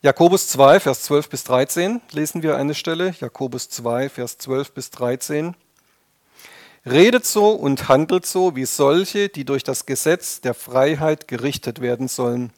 [0.01, 3.15] Jakobus 2, Vers 12 bis 13 lesen wir eine Stelle.
[3.17, 5.55] Jakobus 2, Vers 12 bis 13.
[6.85, 12.09] Redet so und handelt so wie solche, die durch das Gesetz der Freiheit gerichtet werden
[12.09, 12.51] sollen.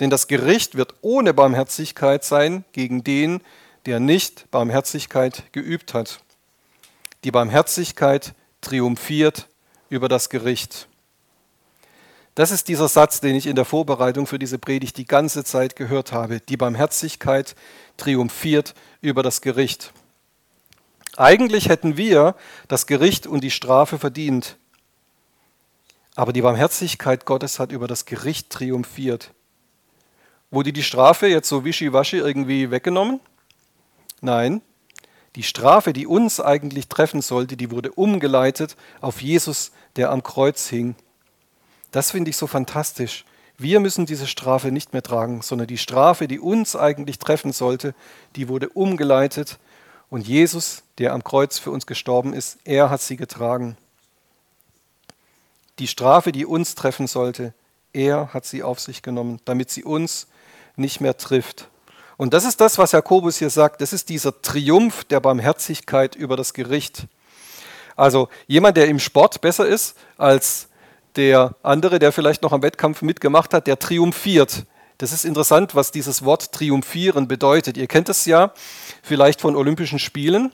[0.00, 3.40] Denn das Gericht wird ohne Barmherzigkeit sein gegen den,
[3.86, 6.20] der nicht Barmherzigkeit geübt hat.
[7.24, 9.48] Die Barmherzigkeit triumphiert
[9.88, 10.88] über das Gericht.
[12.34, 15.74] Das ist dieser Satz, den ich in der Vorbereitung für diese Predigt die ganze Zeit
[15.74, 16.38] gehört habe.
[16.38, 17.56] Die Barmherzigkeit
[17.96, 19.92] triumphiert über das Gericht.
[21.16, 22.36] Eigentlich hätten wir
[22.68, 24.56] das Gericht und die Strafe verdient.
[26.14, 29.32] Aber die Barmherzigkeit Gottes hat über das Gericht triumphiert.
[30.50, 33.20] Wurde die Strafe jetzt so wischiwaschi irgendwie weggenommen?
[34.20, 34.62] Nein,
[35.36, 40.68] die Strafe, die uns eigentlich treffen sollte, die wurde umgeleitet auf Jesus, der am Kreuz
[40.68, 40.96] hing.
[41.92, 43.24] Das finde ich so fantastisch.
[43.56, 47.94] Wir müssen diese Strafe nicht mehr tragen, sondern die Strafe, die uns eigentlich treffen sollte,
[48.36, 49.58] die wurde umgeleitet
[50.10, 53.76] und Jesus, der am Kreuz für uns gestorben ist, er hat sie getragen.
[55.78, 57.52] Die Strafe, die uns treffen sollte,
[57.92, 60.26] er hat sie auf sich genommen, damit sie uns
[60.78, 61.68] nicht mehr trifft.
[62.16, 63.80] Und das ist das, was Jakobus hier sagt.
[63.80, 67.06] Das ist dieser Triumph der Barmherzigkeit über das Gericht.
[67.96, 70.68] Also jemand, der im Sport besser ist als
[71.16, 74.64] der andere, der vielleicht noch am Wettkampf mitgemacht hat, der triumphiert.
[74.98, 77.76] Das ist interessant, was dieses Wort triumphieren bedeutet.
[77.76, 78.52] Ihr kennt es ja
[79.02, 80.52] vielleicht von Olympischen Spielen.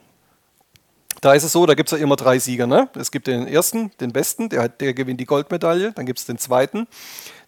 [1.20, 2.66] Da ist es so, da gibt es ja immer drei Sieger.
[2.66, 2.88] Ne?
[2.94, 5.92] Es gibt den ersten, den besten, der, der gewinnt die Goldmedaille.
[5.92, 6.86] Dann gibt es den zweiten,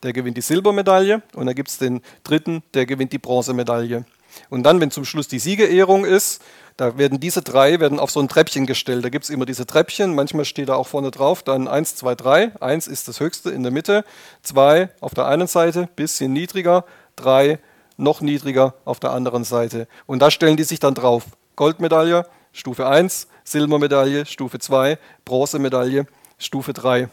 [0.03, 1.23] der gewinnt die Silbermedaille.
[1.35, 4.05] Und dann gibt es den dritten, der gewinnt die Bronzemedaille.
[4.51, 6.43] Und dann, wenn zum Schluss die Siegerehrung ist,
[6.77, 9.05] da werden diese drei werden auf so ein Treppchen gestellt.
[9.05, 10.15] Da gibt es immer diese Treppchen.
[10.15, 12.53] Manchmal steht da auch vorne drauf dann 1, 2, 3.
[12.61, 14.05] 1 ist das höchste in der Mitte.
[14.43, 16.85] 2 auf der einen Seite, bisschen niedriger.
[17.17, 17.59] 3
[17.97, 19.89] noch niedriger auf der anderen Seite.
[20.05, 21.25] Und da stellen die sich dann drauf.
[21.57, 26.07] Goldmedaille, Stufe 1, Silbermedaille, Stufe 2, Bronzemedaille,
[26.37, 27.09] Stufe 3.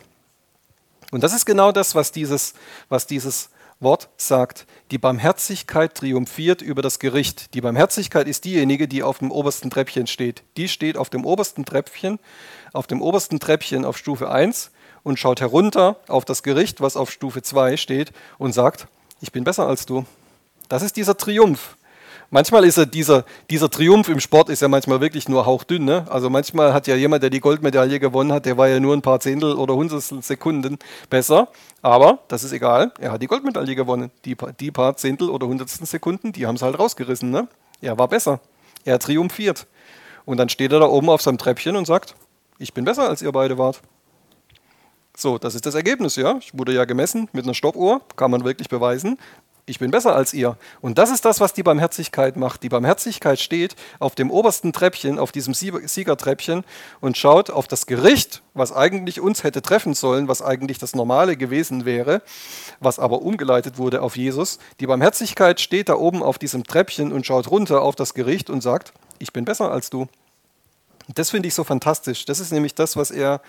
[1.12, 2.56] Und das ist genau das, was dieses,
[2.90, 4.66] was dieses Wort sagt.
[4.90, 7.54] Die Barmherzigkeit triumphiert über das Gericht.
[7.54, 10.42] Die Barmherzigkeit ist diejenige, die auf dem obersten Treppchen steht.
[10.58, 12.18] Die steht auf dem obersten Treppchen,
[12.74, 14.72] auf dem obersten Treppchen auf Stufe 1
[15.04, 18.88] und schaut herunter auf das Gericht, was auf Stufe 2 steht und sagt,
[19.22, 20.06] ich bin besser als du.
[20.68, 21.78] Das ist dieser Triumph.
[22.34, 25.86] Manchmal ist ja dieser, dieser Triumph im Sport ist ja manchmal wirklich nur hauchdünn.
[25.86, 26.08] Ne?
[26.10, 29.04] Also manchmal hat ja jemand, der die Goldmedaille gewonnen hat, der war ja nur ein
[29.04, 30.80] paar Zehntel oder Hundertstel Sekunden
[31.12, 31.50] besser.
[31.84, 34.10] Aber das ist egal, er hat die Goldmedaille gewonnen.
[34.26, 37.30] Die, die paar Zehntel oder Hundertstel Sekunden, die haben es halt rausgerissen.
[37.30, 37.48] Ne?
[37.82, 38.40] Er war besser.
[38.84, 39.68] Er triumphiert.
[40.26, 42.16] Und dann steht er da oben auf seinem Treppchen und sagt,
[42.58, 43.80] ich bin besser als ihr beide wart.
[45.16, 46.38] So, das ist das Ergebnis, ja.
[46.40, 49.20] Ich wurde ja gemessen mit einer Stoppuhr, kann man wirklich beweisen.
[49.66, 50.58] Ich bin besser als ihr.
[50.82, 52.64] Und das ist das, was die Barmherzigkeit macht.
[52.64, 56.66] Die Barmherzigkeit steht auf dem obersten Treppchen, auf diesem Siegertreppchen
[57.00, 61.38] und schaut auf das Gericht, was eigentlich uns hätte treffen sollen, was eigentlich das Normale
[61.38, 62.22] gewesen wäre,
[62.82, 64.60] was aber umgeleitet wurde auf Jesus.
[64.82, 68.60] Die Barmherzigkeit steht da oben auf diesem Treppchen und schaut runter auf das Gericht und
[68.60, 70.10] sagt, ich bin besser als du.
[71.16, 72.26] Das finde ich so fantastisch.
[72.26, 73.42] Das ist nämlich das, was er,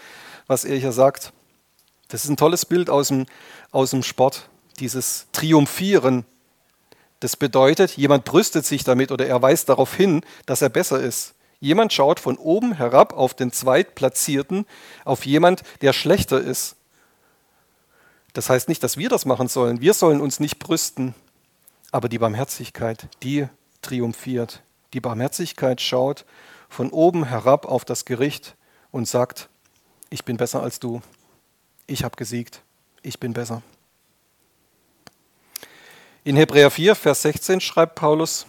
[0.46, 1.33] was er hier sagt.
[2.07, 3.27] Das ist ein tolles Bild aus dem,
[3.72, 4.48] aus dem Sport
[4.80, 6.24] dieses Triumphieren,
[7.20, 11.34] das bedeutet, jemand brüstet sich damit oder er weist darauf hin, dass er besser ist.
[11.58, 14.66] Jemand schaut von oben herab auf den Zweitplatzierten,
[15.06, 16.76] auf jemand, der schlechter ist.
[18.34, 19.80] Das heißt nicht, dass wir das machen sollen.
[19.80, 21.14] Wir sollen uns nicht brüsten.
[21.92, 23.48] Aber die Barmherzigkeit, die
[23.80, 24.62] triumphiert.
[24.92, 26.26] Die Barmherzigkeit schaut
[26.68, 28.56] von oben herab auf das Gericht
[28.90, 29.48] und sagt,
[30.10, 31.00] ich bin besser als du.
[31.87, 32.60] Ich habe gesiegt.
[33.02, 33.62] Ich bin besser.
[36.26, 38.46] In Hebräer 4, Vers 16 schreibt Paulus,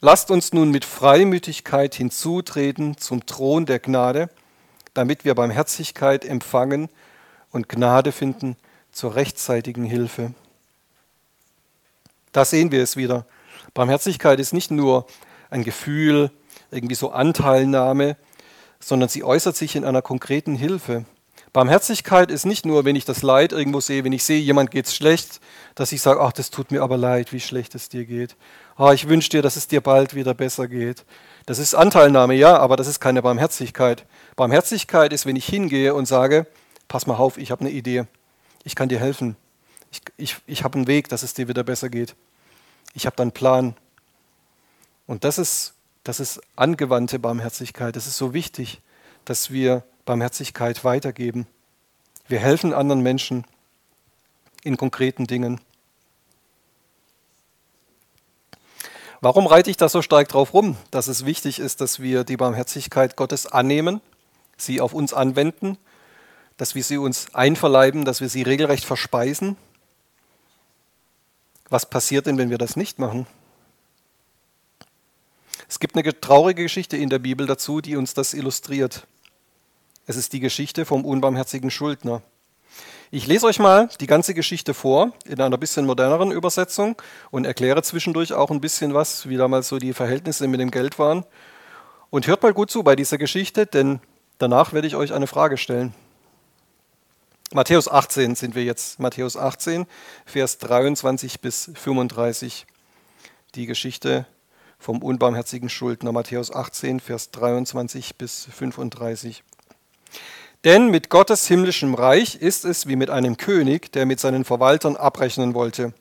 [0.00, 4.30] Lasst uns nun mit Freimütigkeit hinzutreten zum Thron der Gnade,
[4.94, 6.88] damit wir Barmherzigkeit empfangen
[7.50, 8.56] und Gnade finden
[8.92, 10.34] zur rechtzeitigen Hilfe.
[12.30, 13.26] Da sehen wir es wieder.
[13.74, 15.04] Barmherzigkeit ist nicht nur
[15.50, 16.30] ein Gefühl,
[16.70, 18.16] irgendwie so Anteilnahme,
[18.78, 21.04] sondern sie äußert sich in einer konkreten Hilfe.
[21.52, 24.86] Barmherzigkeit ist nicht nur, wenn ich das Leid irgendwo sehe, wenn ich sehe, jemand geht
[24.86, 25.40] es schlecht,
[25.74, 28.36] dass ich sage, ach, das tut mir aber leid, wie schlecht es dir geht.
[28.76, 31.04] Ah, ich wünsche dir, dass es dir bald wieder besser geht.
[31.46, 34.06] Das ist Anteilnahme, ja, aber das ist keine Barmherzigkeit.
[34.36, 36.46] Barmherzigkeit ist, wenn ich hingehe und sage,
[36.86, 38.04] pass mal auf, ich habe eine Idee.
[38.62, 39.36] Ich kann dir helfen.
[39.90, 42.14] Ich, ich, ich habe einen Weg, dass es dir wieder besser geht.
[42.94, 43.74] Ich habe einen Plan.
[45.08, 47.96] Und das ist, das ist angewandte Barmherzigkeit.
[47.96, 48.80] Das ist so wichtig,
[49.24, 51.46] dass wir Barmherzigkeit weitergeben.
[52.28, 53.44] Wir helfen anderen Menschen
[54.62, 55.60] in konkreten Dingen.
[59.20, 62.38] Warum reite ich da so stark drauf rum, dass es wichtig ist, dass wir die
[62.38, 64.00] Barmherzigkeit Gottes annehmen,
[64.56, 65.76] sie auf uns anwenden,
[66.56, 69.56] dass wir sie uns einverleiben, dass wir sie regelrecht verspeisen?
[71.68, 73.26] Was passiert denn, wenn wir das nicht machen?
[75.68, 79.06] Es gibt eine traurige Geschichte in der Bibel dazu, die uns das illustriert.
[80.10, 82.20] Es ist die Geschichte vom unbarmherzigen Schuldner.
[83.12, 87.80] Ich lese euch mal die ganze Geschichte vor in einer bisschen moderneren Übersetzung und erkläre
[87.84, 91.24] zwischendurch auch ein bisschen was, wie damals so die Verhältnisse mit dem Geld waren.
[92.10, 94.00] Und hört mal gut zu bei dieser Geschichte, denn
[94.38, 95.94] danach werde ich euch eine Frage stellen.
[97.52, 98.98] Matthäus 18 sind wir jetzt.
[98.98, 99.86] Matthäus 18,
[100.26, 102.66] Vers 23 bis 35.
[103.54, 104.26] Die Geschichte
[104.76, 106.10] vom unbarmherzigen Schuldner.
[106.10, 109.44] Matthäus 18, Vers 23 bis 35.
[110.64, 114.96] Denn mit Gottes himmlischem Reich ist es wie mit einem König, der mit seinen Verwaltern
[114.96, 115.94] abrechnen wollte.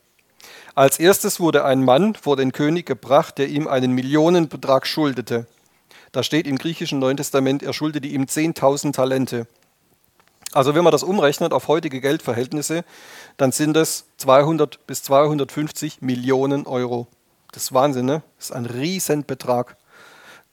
[0.76, 5.48] Als erstes wurde ein Mann vor den König gebracht, der ihm einen Millionenbetrag schuldete.
[6.12, 9.48] Da steht im griechischen Neuen Testament, er schuldete ihm 10.000 Talente.
[10.52, 12.84] Also wenn man das umrechnet auf heutige Geldverhältnisse,
[13.38, 17.08] dann sind es 200 bis 250 Millionen Euro.
[17.52, 18.24] Das ist Wahnsinn, ne?
[18.38, 19.78] Das ist ein Riesenbetrag.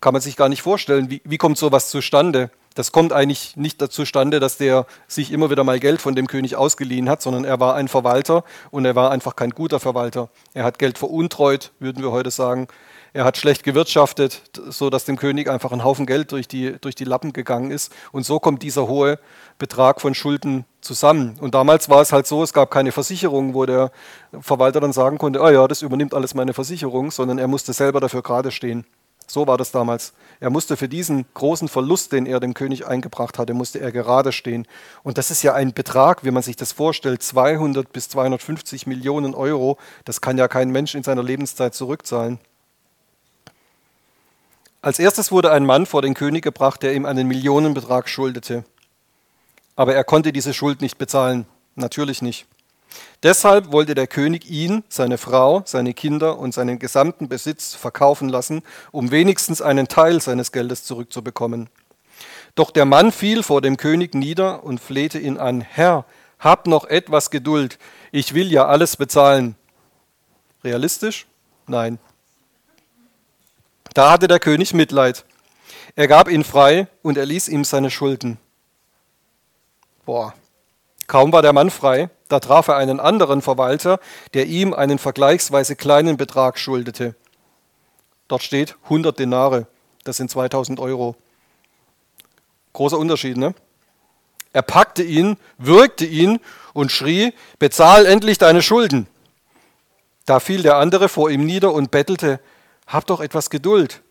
[0.01, 1.11] Kann man sich gar nicht vorstellen.
[1.11, 2.51] Wie, wie kommt sowas zustande?
[2.77, 6.57] Das kommt eigentlich nicht zustande, dass der sich immer wieder mal Geld von dem König
[6.57, 10.29] ausgeliehen hat, sondern er war ein Verwalter und er war einfach kein guter Verwalter.
[10.53, 12.69] Er hat Geld veruntreut, würden wir heute sagen.
[13.15, 16.95] Er hat schlecht gewirtschaftet, so dass dem König einfach ein Haufen Geld durch die, durch
[16.95, 17.91] die Lappen gegangen ist.
[18.13, 19.19] Und so kommt dieser hohe
[19.57, 21.39] Betrag von Schulden zusammen.
[21.41, 23.91] Und damals war es halt so, es gab keine Versicherung, wo der
[24.39, 28.01] Verwalter dann sagen konnte, oh ja, das übernimmt alles meine Versicherung, sondern er musste selber
[28.01, 28.85] dafür gerade stehen.
[29.27, 30.13] So war das damals.
[30.39, 34.33] Er musste für diesen großen Verlust, den er dem König eingebracht hatte, musste er gerade
[34.33, 34.67] stehen.
[35.03, 39.35] Und das ist ja ein Betrag, wie man sich das vorstellt, 200 bis 250 Millionen
[39.35, 39.79] Euro.
[40.05, 42.39] Das kann ja kein Mensch in seiner Lebenszeit zurückzahlen.
[44.83, 48.65] Als erstes wurde ein Mann vor den König gebracht, der ihm einen Millionenbetrag schuldete.
[49.75, 51.47] Aber er konnte diese Schuld nicht bezahlen.
[51.75, 52.47] Natürlich nicht.
[53.23, 58.63] Deshalb wollte der König ihn, seine Frau, seine Kinder und seinen gesamten Besitz verkaufen lassen,
[58.93, 61.69] um wenigstens einen Teil seines Geldes zurückzubekommen.
[62.55, 66.05] Doch der Mann fiel vor dem König nieder und flehte ihn an, Herr,
[66.39, 67.79] hab noch etwas Geduld,
[68.13, 69.57] ich will ja alles bezahlen.
[70.63, 71.27] Realistisch?
[71.67, 71.99] Nein.
[73.95, 75.25] Da hatte der König Mitleid.
[75.97, 78.39] Er gab ihn frei und er ließ ihm seine Schulden.
[80.05, 80.35] Boah,
[81.07, 84.01] Kaum war der Mann frei, da traf er einen anderen Verwalter,
[84.35, 87.15] der ihm einen vergleichsweise kleinen Betrag schuldete.
[88.29, 89.67] Dort steht 100 Denare,
[90.05, 91.15] das sind 2000 Euro.
[92.73, 93.55] Großer Unterschied, ne?
[94.53, 96.41] Er packte ihn, würgte ihn
[96.73, 99.07] und schrie, bezahl endlich deine Schulden.
[100.25, 102.41] Da fiel der andere vor ihm nieder und bettelte,
[102.87, 104.03] hab doch etwas Geduld.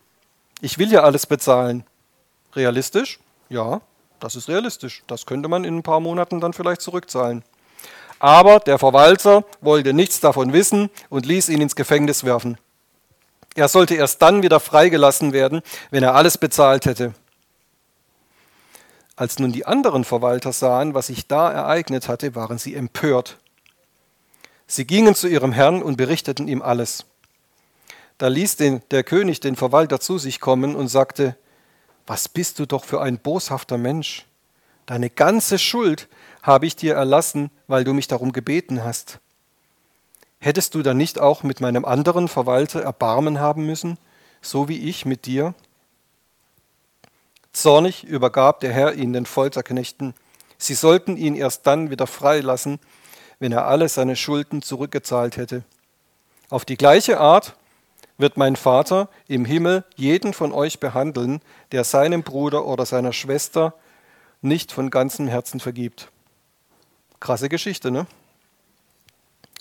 [0.62, 1.84] Ich will ja alles bezahlen.
[2.56, 3.20] Realistisch?
[3.50, 3.82] Ja,
[4.26, 5.04] das ist realistisch.
[5.06, 7.44] Das könnte man in ein paar Monaten dann vielleicht zurückzahlen.
[8.18, 12.58] Aber der Verwalter wollte nichts davon wissen und ließ ihn ins Gefängnis werfen.
[13.54, 15.62] Er sollte erst dann wieder freigelassen werden,
[15.92, 17.14] wenn er alles bezahlt hätte.
[19.16, 23.38] Als nun die anderen Verwalter sahen, was sich da ereignet hatte, waren sie empört.
[24.66, 27.06] Sie gingen zu ihrem Herrn und berichteten ihm alles.
[28.18, 31.38] Da ließ den, der König den Verwalter zu sich kommen und sagte,
[32.08, 34.26] was bist du doch für ein boshafter Mensch?
[34.86, 36.08] Deine ganze Schuld
[36.44, 39.20] habe ich dir erlassen, weil du mich darum gebeten hast.
[40.40, 43.98] Hättest du dann nicht auch mit meinem anderen Verwalter Erbarmen haben müssen,
[44.42, 45.56] so wie ich mit dir?
[47.52, 50.14] Zornig übergab der Herr ihn den Folterknechten.
[50.58, 52.80] Sie sollten ihn erst dann wieder freilassen,
[53.40, 55.64] wenn er alle seine Schulden zurückgezahlt hätte.
[56.50, 57.56] Auf die gleiche Art
[58.18, 63.74] wird mein Vater im Himmel jeden von euch behandeln, der seinem Bruder oder seiner Schwester
[64.42, 66.12] nicht von ganzem Herzen vergibt.
[67.20, 68.08] Krasse Geschichte, ne?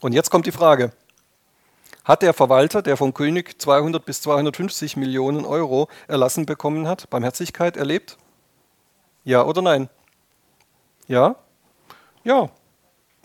[0.00, 0.92] Und jetzt kommt die Frage.
[2.04, 7.78] Hat der Verwalter, der vom König 200 bis 250 Millionen Euro erlassen bekommen hat, Barmherzigkeit
[7.78, 8.18] erlebt?
[9.24, 9.88] Ja oder nein?
[11.08, 11.36] Ja?
[12.24, 12.50] Ja.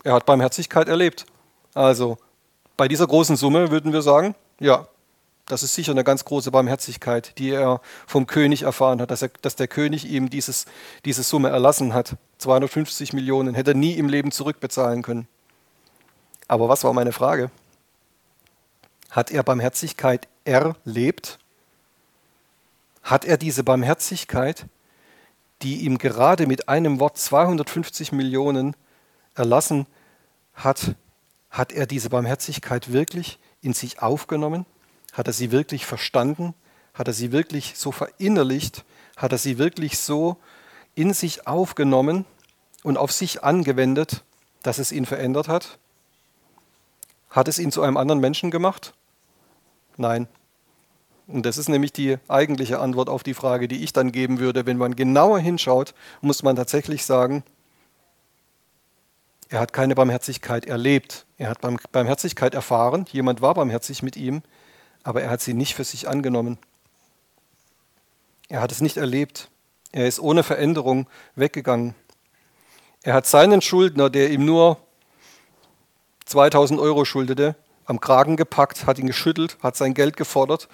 [0.02, 1.26] Er hat Barmherzigkeit erlebt.
[1.74, 2.16] Also,
[2.78, 4.88] bei dieser großen Summe würden wir sagen, ja,
[5.50, 9.30] das ist sicher eine ganz große Barmherzigkeit, die er vom König erfahren hat, dass, er,
[9.42, 10.66] dass der König ihm dieses,
[11.04, 12.16] diese Summe erlassen hat.
[12.38, 15.26] 250 Millionen hätte er nie im Leben zurückbezahlen können.
[16.46, 17.50] Aber was war meine Frage?
[19.10, 21.38] Hat er Barmherzigkeit erlebt?
[23.02, 24.66] Hat er diese Barmherzigkeit,
[25.62, 28.76] die ihm gerade mit einem Wort 250 Millionen
[29.34, 29.86] erlassen
[30.54, 30.94] hat,
[31.50, 34.64] hat er diese Barmherzigkeit wirklich in sich aufgenommen?
[35.12, 36.54] Hat er sie wirklich verstanden?
[36.94, 38.84] Hat er sie wirklich so verinnerlicht?
[39.16, 40.36] Hat er sie wirklich so
[40.94, 42.24] in sich aufgenommen
[42.82, 44.24] und auf sich angewendet,
[44.62, 45.78] dass es ihn verändert hat?
[47.28, 48.92] Hat es ihn zu einem anderen Menschen gemacht?
[49.96, 50.28] Nein.
[51.26, 54.66] Und das ist nämlich die eigentliche Antwort auf die Frage, die ich dann geben würde.
[54.66, 57.44] Wenn man genauer hinschaut, muss man tatsächlich sagen,
[59.48, 61.26] er hat keine Barmherzigkeit erlebt.
[61.38, 61.60] Er hat
[61.92, 63.04] Barmherzigkeit erfahren.
[63.12, 64.42] Jemand war barmherzig mit ihm
[65.02, 66.58] aber er hat sie nicht für sich angenommen.
[68.48, 69.48] Er hat es nicht erlebt.
[69.92, 71.94] Er ist ohne Veränderung weggegangen.
[73.02, 74.78] Er hat seinen Schuldner, der ihm nur
[76.26, 80.68] 2000 Euro schuldete, am Kragen gepackt, hat ihn geschüttelt, hat sein Geld gefordert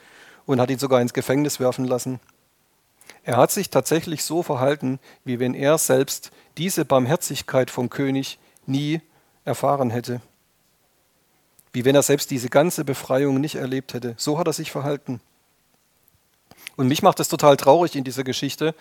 [0.45, 2.21] und hat ihn sogar ins Gefängnis werfen lassen.
[3.23, 9.01] Er hat sich tatsächlich so verhalten, wie wenn er selbst diese Barmherzigkeit vom König nie
[9.45, 10.21] erfahren hätte
[11.77, 14.15] wie wenn er selbst diese ganze Befreiung nicht erlebt hätte.
[14.17, 15.21] So hat er sich verhalten.
[16.75, 18.75] Und mich macht es total traurig in dieser Geschichte,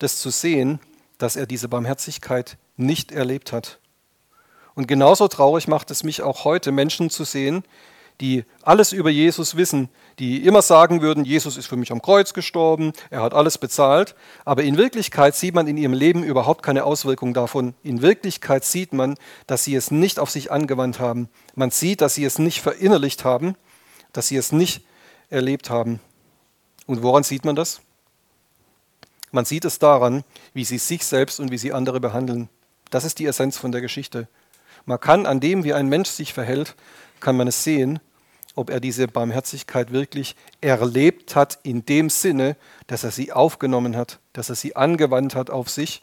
[0.00, 0.80] das zu sehen,
[1.16, 3.78] dass er diese Barmherzigkeit nicht erlebt hat.
[4.74, 7.62] Und genauso traurig macht es mich auch heute, Menschen zu sehen,
[8.20, 12.34] die alles über Jesus wissen, die immer sagen würden, Jesus ist für mich am Kreuz
[12.34, 16.84] gestorben, er hat alles bezahlt, aber in Wirklichkeit sieht man in ihrem Leben überhaupt keine
[16.84, 17.74] Auswirkung davon.
[17.82, 21.28] In Wirklichkeit sieht man, dass sie es nicht auf sich angewandt haben.
[21.54, 23.56] Man sieht, dass sie es nicht verinnerlicht haben,
[24.12, 24.84] dass sie es nicht
[25.30, 26.00] erlebt haben.
[26.86, 27.80] Und woran sieht man das?
[29.32, 32.48] Man sieht es daran, wie sie sich selbst und wie sie andere behandeln.
[32.90, 34.28] Das ist die Essenz von der Geschichte.
[34.84, 36.74] Man kann an dem, wie ein Mensch sich verhält,
[37.20, 38.00] kann man es sehen,
[38.54, 44.18] ob er diese Barmherzigkeit wirklich erlebt hat, in dem Sinne, dass er sie aufgenommen hat,
[44.32, 46.02] dass er sie angewandt hat auf sich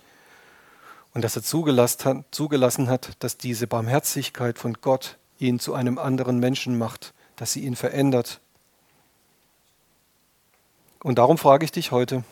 [1.13, 6.77] und dass er zugelassen hat, dass diese Barmherzigkeit von Gott ihn zu einem anderen Menschen
[6.77, 8.39] macht, dass sie ihn verändert.
[11.03, 12.23] Und darum frage ich dich heute,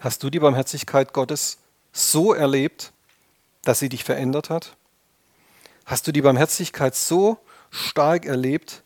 [0.00, 1.58] hast du die Barmherzigkeit Gottes
[1.92, 2.92] so erlebt,
[3.62, 4.76] dass sie dich verändert hat?
[5.86, 7.38] Hast du die Barmherzigkeit so
[7.74, 8.82] stark erlebt,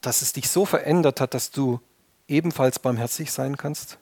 [0.00, 1.80] dass es dich so verändert hat, dass du
[2.26, 3.98] ebenfalls barmherzig sein kannst?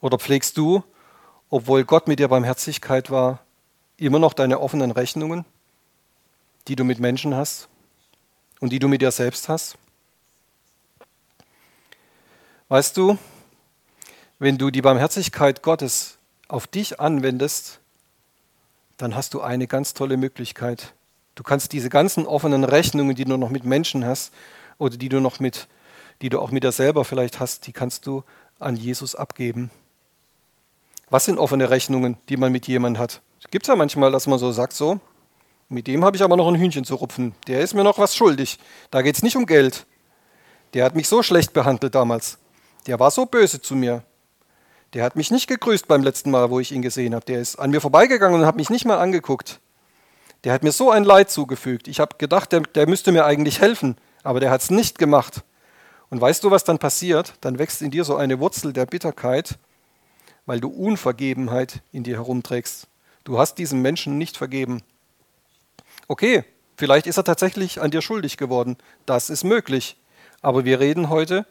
[0.00, 0.82] Oder pflegst du,
[1.48, 3.40] obwohl Gott mit dir Barmherzigkeit war,
[3.96, 5.44] immer noch deine offenen Rechnungen,
[6.66, 7.68] die du mit Menschen hast
[8.58, 9.76] und die du mit dir selbst hast?
[12.68, 13.16] Weißt du,
[14.38, 16.18] wenn du die Barmherzigkeit Gottes
[16.48, 17.78] auf dich anwendest,
[18.96, 20.94] dann hast du eine ganz tolle Möglichkeit,
[21.40, 24.30] Du kannst diese ganzen offenen Rechnungen, die du noch mit Menschen hast
[24.76, 25.68] oder die du noch mit,
[26.20, 28.24] die du auch mit dir selber vielleicht hast, die kannst du
[28.58, 29.70] an Jesus abgeben.
[31.08, 33.22] Was sind offene Rechnungen, die man mit jemandem hat?
[33.50, 35.00] Gibt es ja manchmal, dass man so sagt, so,
[35.70, 37.34] mit dem habe ich aber noch ein Hühnchen zu rupfen.
[37.46, 38.58] Der ist mir noch was schuldig.
[38.90, 39.86] Da geht es nicht um Geld.
[40.74, 42.36] Der hat mich so schlecht behandelt damals.
[42.86, 44.02] Der war so böse zu mir.
[44.92, 47.24] Der hat mich nicht gegrüßt beim letzten Mal, wo ich ihn gesehen habe.
[47.24, 49.58] Der ist an mir vorbeigegangen und hat mich nicht mal angeguckt.
[50.44, 51.88] Der hat mir so ein Leid zugefügt.
[51.88, 55.42] Ich habe gedacht, der, der müsste mir eigentlich helfen, aber der hat es nicht gemacht.
[56.08, 57.34] Und weißt du, was dann passiert?
[57.40, 59.58] Dann wächst in dir so eine Wurzel der Bitterkeit,
[60.46, 62.88] weil du Unvergebenheit in dir herumträgst.
[63.24, 64.82] Du hast diesem Menschen nicht vergeben.
[66.08, 66.44] Okay,
[66.76, 68.76] vielleicht ist er tatsächlich an dir schuldig geworden.
[69.06, 69.96] Das ist möglich.
[70.42, 71.46] Aber wir reden heute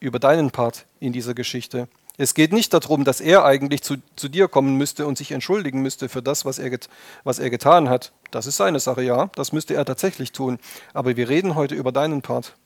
[0.00, 1.88] über deinen Part in dieser Geschichte.
[2.18, 5.82] Es geht nicht darum, dass er eigentlich zu, zu dir kommen müsste und sich entschuldigen
[5.82, 6.88] müsste für das, was er, get,
[7.24, 8.12] was er getan hat.
[8.30, 10.58] Das ist seine Sache, ja, das müsste er tatsächlich tun.
[10.94, 12.56] Aber wir reden heute über deinen Part.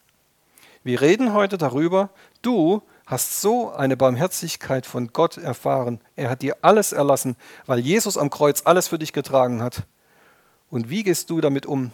[0.84, 2.10] Wir reden heute darüber,
[2.42, 6.00] du hast so eine Barmherzigkeit von Gott erfahren.
[6.14, 7.36] Er hat dir alles erlassen,
[7.66, 9.82] weil Jesus am Kreuz alles für dich getragen hat.
[10.70, 11.90] Und wie gehst du damit um?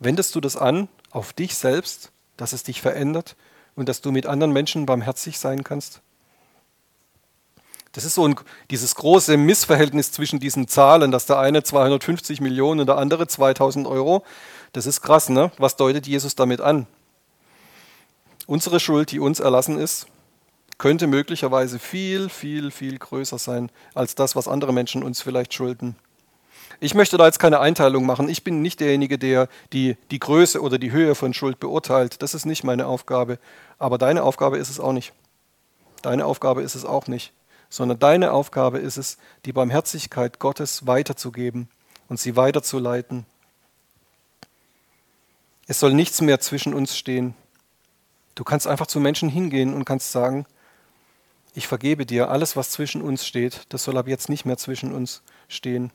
[0.00, 3.36] Wendest du das an auf dich selbst, dass es dich verändert
[3.76, 6.02] und dass du mit anderen Menschen barmherzig sein kannst?
[7.92, 8.36] Das ist so ein,
[8.70, 13.86] dieses große Missverhältnis zwischen diesen Zahlen, dass der eine 250 Millionen und der andere 2000
[13.86, 14.24] Euro.
[14.72, 15.50] Das ist krass, ne?
[15.58, 16.86] Was deutet Jesus damit an?
[18.46, 20.06] Unsere Schuld, die uns erlassen ist,
[20.78, 25.96] könnte möglicherweise viel, viel, viel größer sein als das, was andere Menschen uns vielleicht schulden.
[26.78, 28.28] Ich möchte da jetzt keine Einteilung machen.
[28.28, 32.22] Ich bin nicht derjenige, der die, die Größe oder die Höhe von Schuld beurteilt.
[32.22, 33.38] Das ist nicht meine Aufgabe.
[33.78, 35.12] Aber deine Aufgabe ist es auch nicht.
[36.02, 37.32] Deine Aufgabe ist es auch nicht
[37.70, 39.16] sondern deine Aufgabe ist es,
[39.46, 41.68] die Barmherzigkeit Gottes weiterzugeben
[42.08, 43.24] und sie weiterzuleiten.
[45.66, 47.34] Es soll nichts mehr zwischen uns stehen.
[48.34, 50.44] Du kannst einfach zu Menschen hingehen und kannst sagen,
[51.54, 54.92] ich vergebe dir alles, was zwischen uns steht, das soll ab jetzt nicht mehr zwischen
[54.92, 55.92] uns stehen.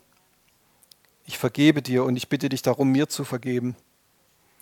[1.25, 3.75] Ich vergebe dir und ich bitte dich darum, mir zu vergeben.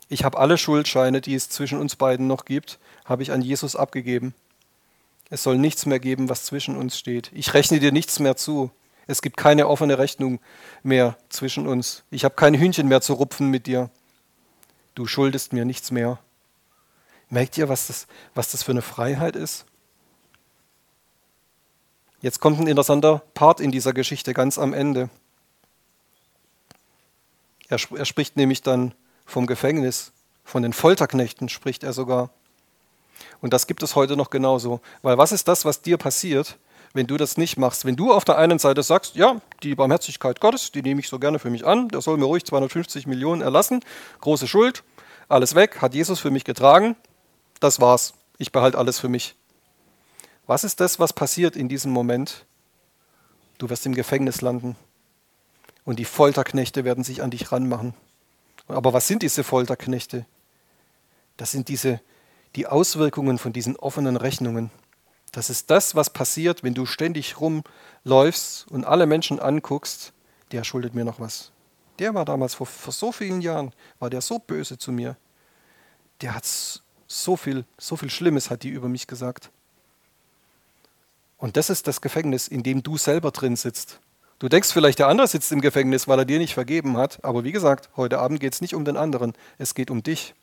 [0.08, 3.76] Ich habe alle Schuldscheine, die es zwischen uns beiden noch gibt, habe ich an Jesus
[3.76, 4.34] abgegeben.
[5.34, 7.32] Es soll nichts mehr geben, was zwischen uns steht.
[7.34, 8.70] Ich rechne dir nichts mehr zu.
[9.08, 10.40] Es gibt keine offene Rechnung
[10.84, 12.04] mehr zwischen uns.
[12.12, 13.90] Ich habe kein Hühnchen mehr zu rupfen mit dir.
[14.94, 16.20] Du schuldest mir nichts mehr.
[17.30, 18.06] Merkt ihr, was das,
[18.36, 19.66] was das für eine Freiheit ist?
[22.22, 25.10] Jetzt kommt ein interessanter Part in dieser Geschichte ganz am Ende.
[27.70, 28.94] Er, er spricht nämlich dann
[29.26, 30.12] vom Gefängnis,
[30.44, 32.30] von den Folterknechten spricht er sogar.
[33.44, 34.80] Und das gibt es heute noch genauso.
[35.02, 36.58] Weil was ist das, was dir passiert,
[36.94, 37.84] wenn du das nicht machst?
[37.84, 41.20] Wenn du auf der einen Seite sagst, ja, die Barmherzigkeit Gottes, die nehme ich so
[41.20, 43.82] gerne für mich an, der soll mir ruhig 250 Millionen erlassen,
[44.22, 44.86] große Schuld,
[45.28, 46.96] alles weg, hat Jesus für mich getragen,
[47.60, 49.36] das war's, ich behalte alles für mich.
[50.48, 52.46] Was ist das, was passiert in diesem Moment?
[53.58, 54.78] Du wirst im Gefängnis landen
[55.84, 57.94] und die Folterknechte werden sich an dich ranmachen.
[58.70, 60.26] Aber was sind diese Folterknechte?
[61.36, 62.00] Das sind diese
[62.56, 64.70] die Auswirkungen von diesen offenen Rechnungen.
[65.32, 70.14] Das ist das, was passiert, wenn du ständig rumläufst und alle Menschen anguckst,
[70.52, 71.52] der schuldet mir noch was.
[72.00, 75.18] Der war damals vor, vor so vielen Jahren, war der so böse zu mir.
[76.22, 76.46] Der hat
[77.08, 79.50] so viel, so viel Schlimmes hat die über mich gesagt.
[81.38, 84.00] Und das ist das Gefängnis, in dem du selber drin sitzt.
[84.40, 87.24] Du denkst vielleicht, der andere sitzt im Gefängnis, weil er dir nicht vergeben hat.
[87.24, 90.36] Aber wie gesagt, heute Abend geht es nicht um den anderen, es geht um dich.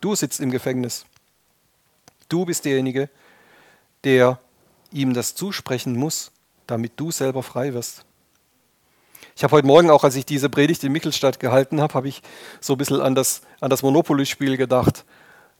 [0.00, 1.04] Du sitzt im Gefängnis.
[2.28, 3.08] Du bist derjenige,
[4.04, 4.38] der
[4.92, 6.32] ihm das zusprechen muss,
[6.66, 8.04] damit du selber frei wirst.
[9.36, 12.22] Ich habe heute Morgen auch, als ich diese Predigt in Michelstadt gehalten habe, habe ich
[12.60, 15.04] so ein bisschen an das, an das Monopoly-Spiel gedacht.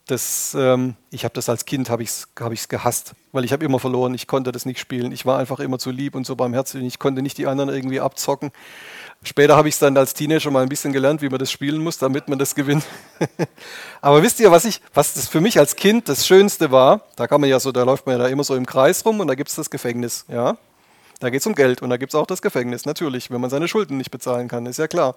[0.07, 3.64] Das, ähm, ich habe das als Kind habe ich's, hab ich's gehasst, weil ich habe
[3.64, 4.14] immer verloren.
[4.14, 5.11] Ich konnte das nicht spielen.
[5.11, 6.84] Ich war einfach immer zu lieb und so barmherzig.
[6.84, 8.52] Ich konnte nicht die anderen irgendwie abzocken.
[9.24, 11.82] Später habe ich es dann als Teenager mal ein bisschen gelernt, wie man das spielen
[11.82, 12.84] muss, damit man das gewinnt.
[14.00, 17.00] Aber wisst ihr, was, ich, was das für mich als Kind das Schönste war?
[17.16, 19.18] Da kann man ja so, da läuft man ja da immer so im Kreis rum
[19.18, 20.24] und da gibt es das Gefängnis.
[20.28, 20.57] Ja?
[21.18, 23.50] Da geht es um Geld und da gibt es auch das Gefängnis, natürlich, wenn man
[23.50, 25.16] seine Schulden nicht bezahlen kann, ist ja klar.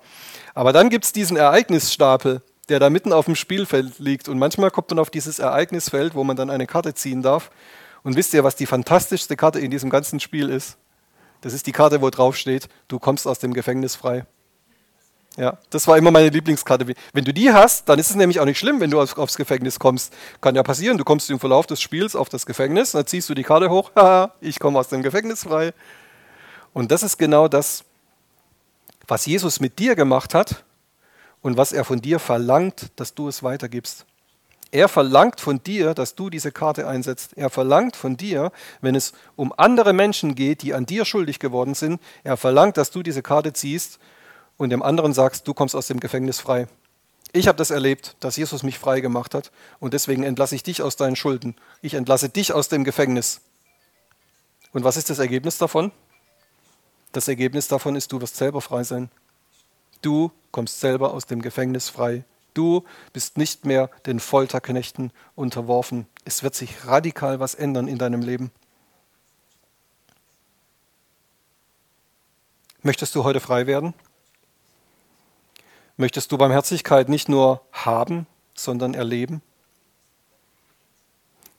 [0.55, 4.29] Aber dann gibt es diesen Ereignisstapel der da mitten auf dem Spielfeld liegt.
[4.29, 7.51] Und manchmal kommt man auf dieses Ereignisfeld, wo man dann eine Karte ziehen darf.
[8.03, 10.77] Und wisst ihr, was die fantastischste Karte in diesem ganzen Spiel ist?
[11.41, 14.25] Das ist die Karte, wo drauf steht, du kommst aus dem Gefängnis frei.
[15.37, 16.85] Ja, das war immer meine Lieblingskarte.
[17.13, 19.79] Wenn du die hast, dann ist es nämlich auch nicht schlimm, wenn du aufs Gefängnis
[19.79, 20.13] kommst.
[20.41, 23.33] Kann ja passieren, du kommst im Verlauf des Spiels auf das Gefängnis, dann ziehst du
[23.33, 25.73] die Karte hoch, haha, ich komme aus dem Gefängnis frei.
[26.73, 27.85] Und das ist genau das,
[29.07, 30.65] was Jesus mit dir gemacht hat
[31.41, 34.05] und was er von dir verlangt, dass du es weitergibst.
[34.71, 37.31] Er verlangt von dir, dass du diese Karte einsetzt.
[37.35, 41.73] Er verlangt von dir, wenn es um andere Menschen geht, die an dir schuldig geworden
[41.73, 43.99] sind, er verlangt, dass du diese Karte ziehst
[44.57, 46.67] und dem anderen sagst, du kommst aus dem Gefängnis frei.
[47.31, 50.81] Ich habe das erlebt, dass Jesus mich frei gemacht hat und deswegen entlasse ich dich
[50.81, 51.55] aus deinen Schulden.
[51.81, 53.41] Ich entlasse dich aus dem Gefängnis.
[54.71, 55.91] Und was ist das Ergebnis davon?
[57.11, 59.09] Das Ergebnis davon ist, du wirst selber frei sein.
[60.01, 62.23] Du kommst selber aus dem Gefängnis frei.
[62.53, 62.83] Du
[63.13, 66.07] bist nicht mehr den Folterknechten unterworfen.
[66.25, 68.51] Es wird sich radikal was ändern in deinem Leben.
[72.81, 73.93] Möchtest du heute frei werden?
[75.97, 78.25] Möchtest du Barmherzigkeit nicht nur haben,
[78.55, 79.41] sondern erleben?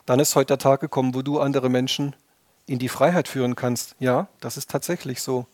[0.06, 2.16] Dann ist heute der Tag gekommen, wo du andere Menschen
[2.66, 3.96] in die Freiheit führen kannst.
[3.98, 5.46] Ja, das ist tatsächlich so.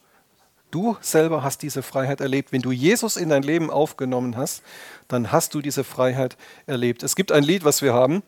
[0.71, 2.53] Du selber hast diese Freiheit erlebt.
[2.53, 4.63] Wenn du Jesus in dein Leben aufgenommen hast,
[5.09, 6.37] dann hast du diese Freiheit
[6.67, 7.03] erlebt.
[7.03, 8.23] Es gibt ein Lied, was wir haben,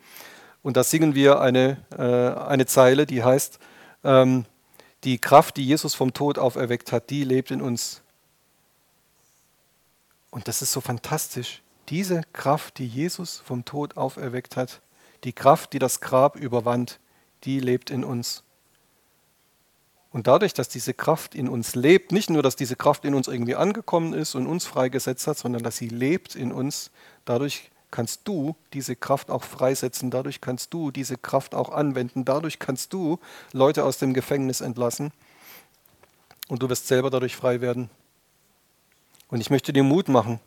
[0.63, 3.59] und da singen wir eine, äh, eine Zeile, die heißt,
[4.05, 4.45] ähm,
[5.05, 8.03] die Kraft, die Jesus vom Tod auferweckt hat, die lebt in uns.
[10.31, 11.63] Und das ist so fantastisch.
[11.89, 14.81] Diese Kraft, die Jesus vom Tod auferweckt hat,
[15.25, 17.01] die Kraft, die das Grab überwand,
[17.45, 18.43] die lebt in uns.
[20.11, 23.29] Und dadurch, dass diese Kraft in uns lebt, nicht nur, dass diese Kraft in uns
[23.29, 26.91] irgendwie angekommen ist und uns freigesetzt hat, sondern dass sie lebt in uns,
[27.27, 32.59] dadurch kannst du diese Kraft auch freisetzen, dadurch kannst du diese Kraft auch anwenden, dadurch
[32.59, 33.19] kannst du
[33.53, 35.13] Leute aus dem Gefängnis entlassen
[36.49, 37.91] und du wirst selber dadurch frei werden.
[39.29, 40.41] Und ich möchte dir Mut machen,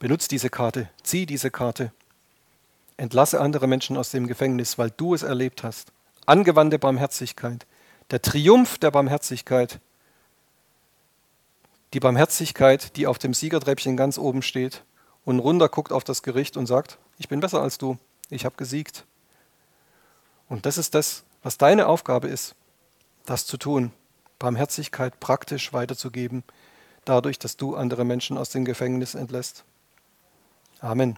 [0.00, 1.92] benutze diese Karte, zieh diese Karte,
[2.96, 5.92] entlasse andere Menschen aus dem Gefängnis, weil du es erlebt hast.
[6.26, 7.66] Angewandte Barmherzigkeit,
[8.12, 9.80] der Triumph der Barmherzigkeit,
[11.94, 14.84] die Barmherzigkeit, die auf dem Siegertreppchen ganz oben steht
[15.24, 17.98] und runter guckt auf das Gericht und sagt, ich bin besser als du,
[18.28, 19.06] ich habe gesiegt.
[20.48, 22.54] Und das ist das, was deine Aufgabe ist,
[23.24, 23.92] das zu tun,
[24.38, 26.44] Barmherzigkeit praktisch weiterzugeben,
[27.06, 29.64] dadurch, dass du andere Menschen aus dem Gefängnis entlässt.
[30.80, 31.16] Amen.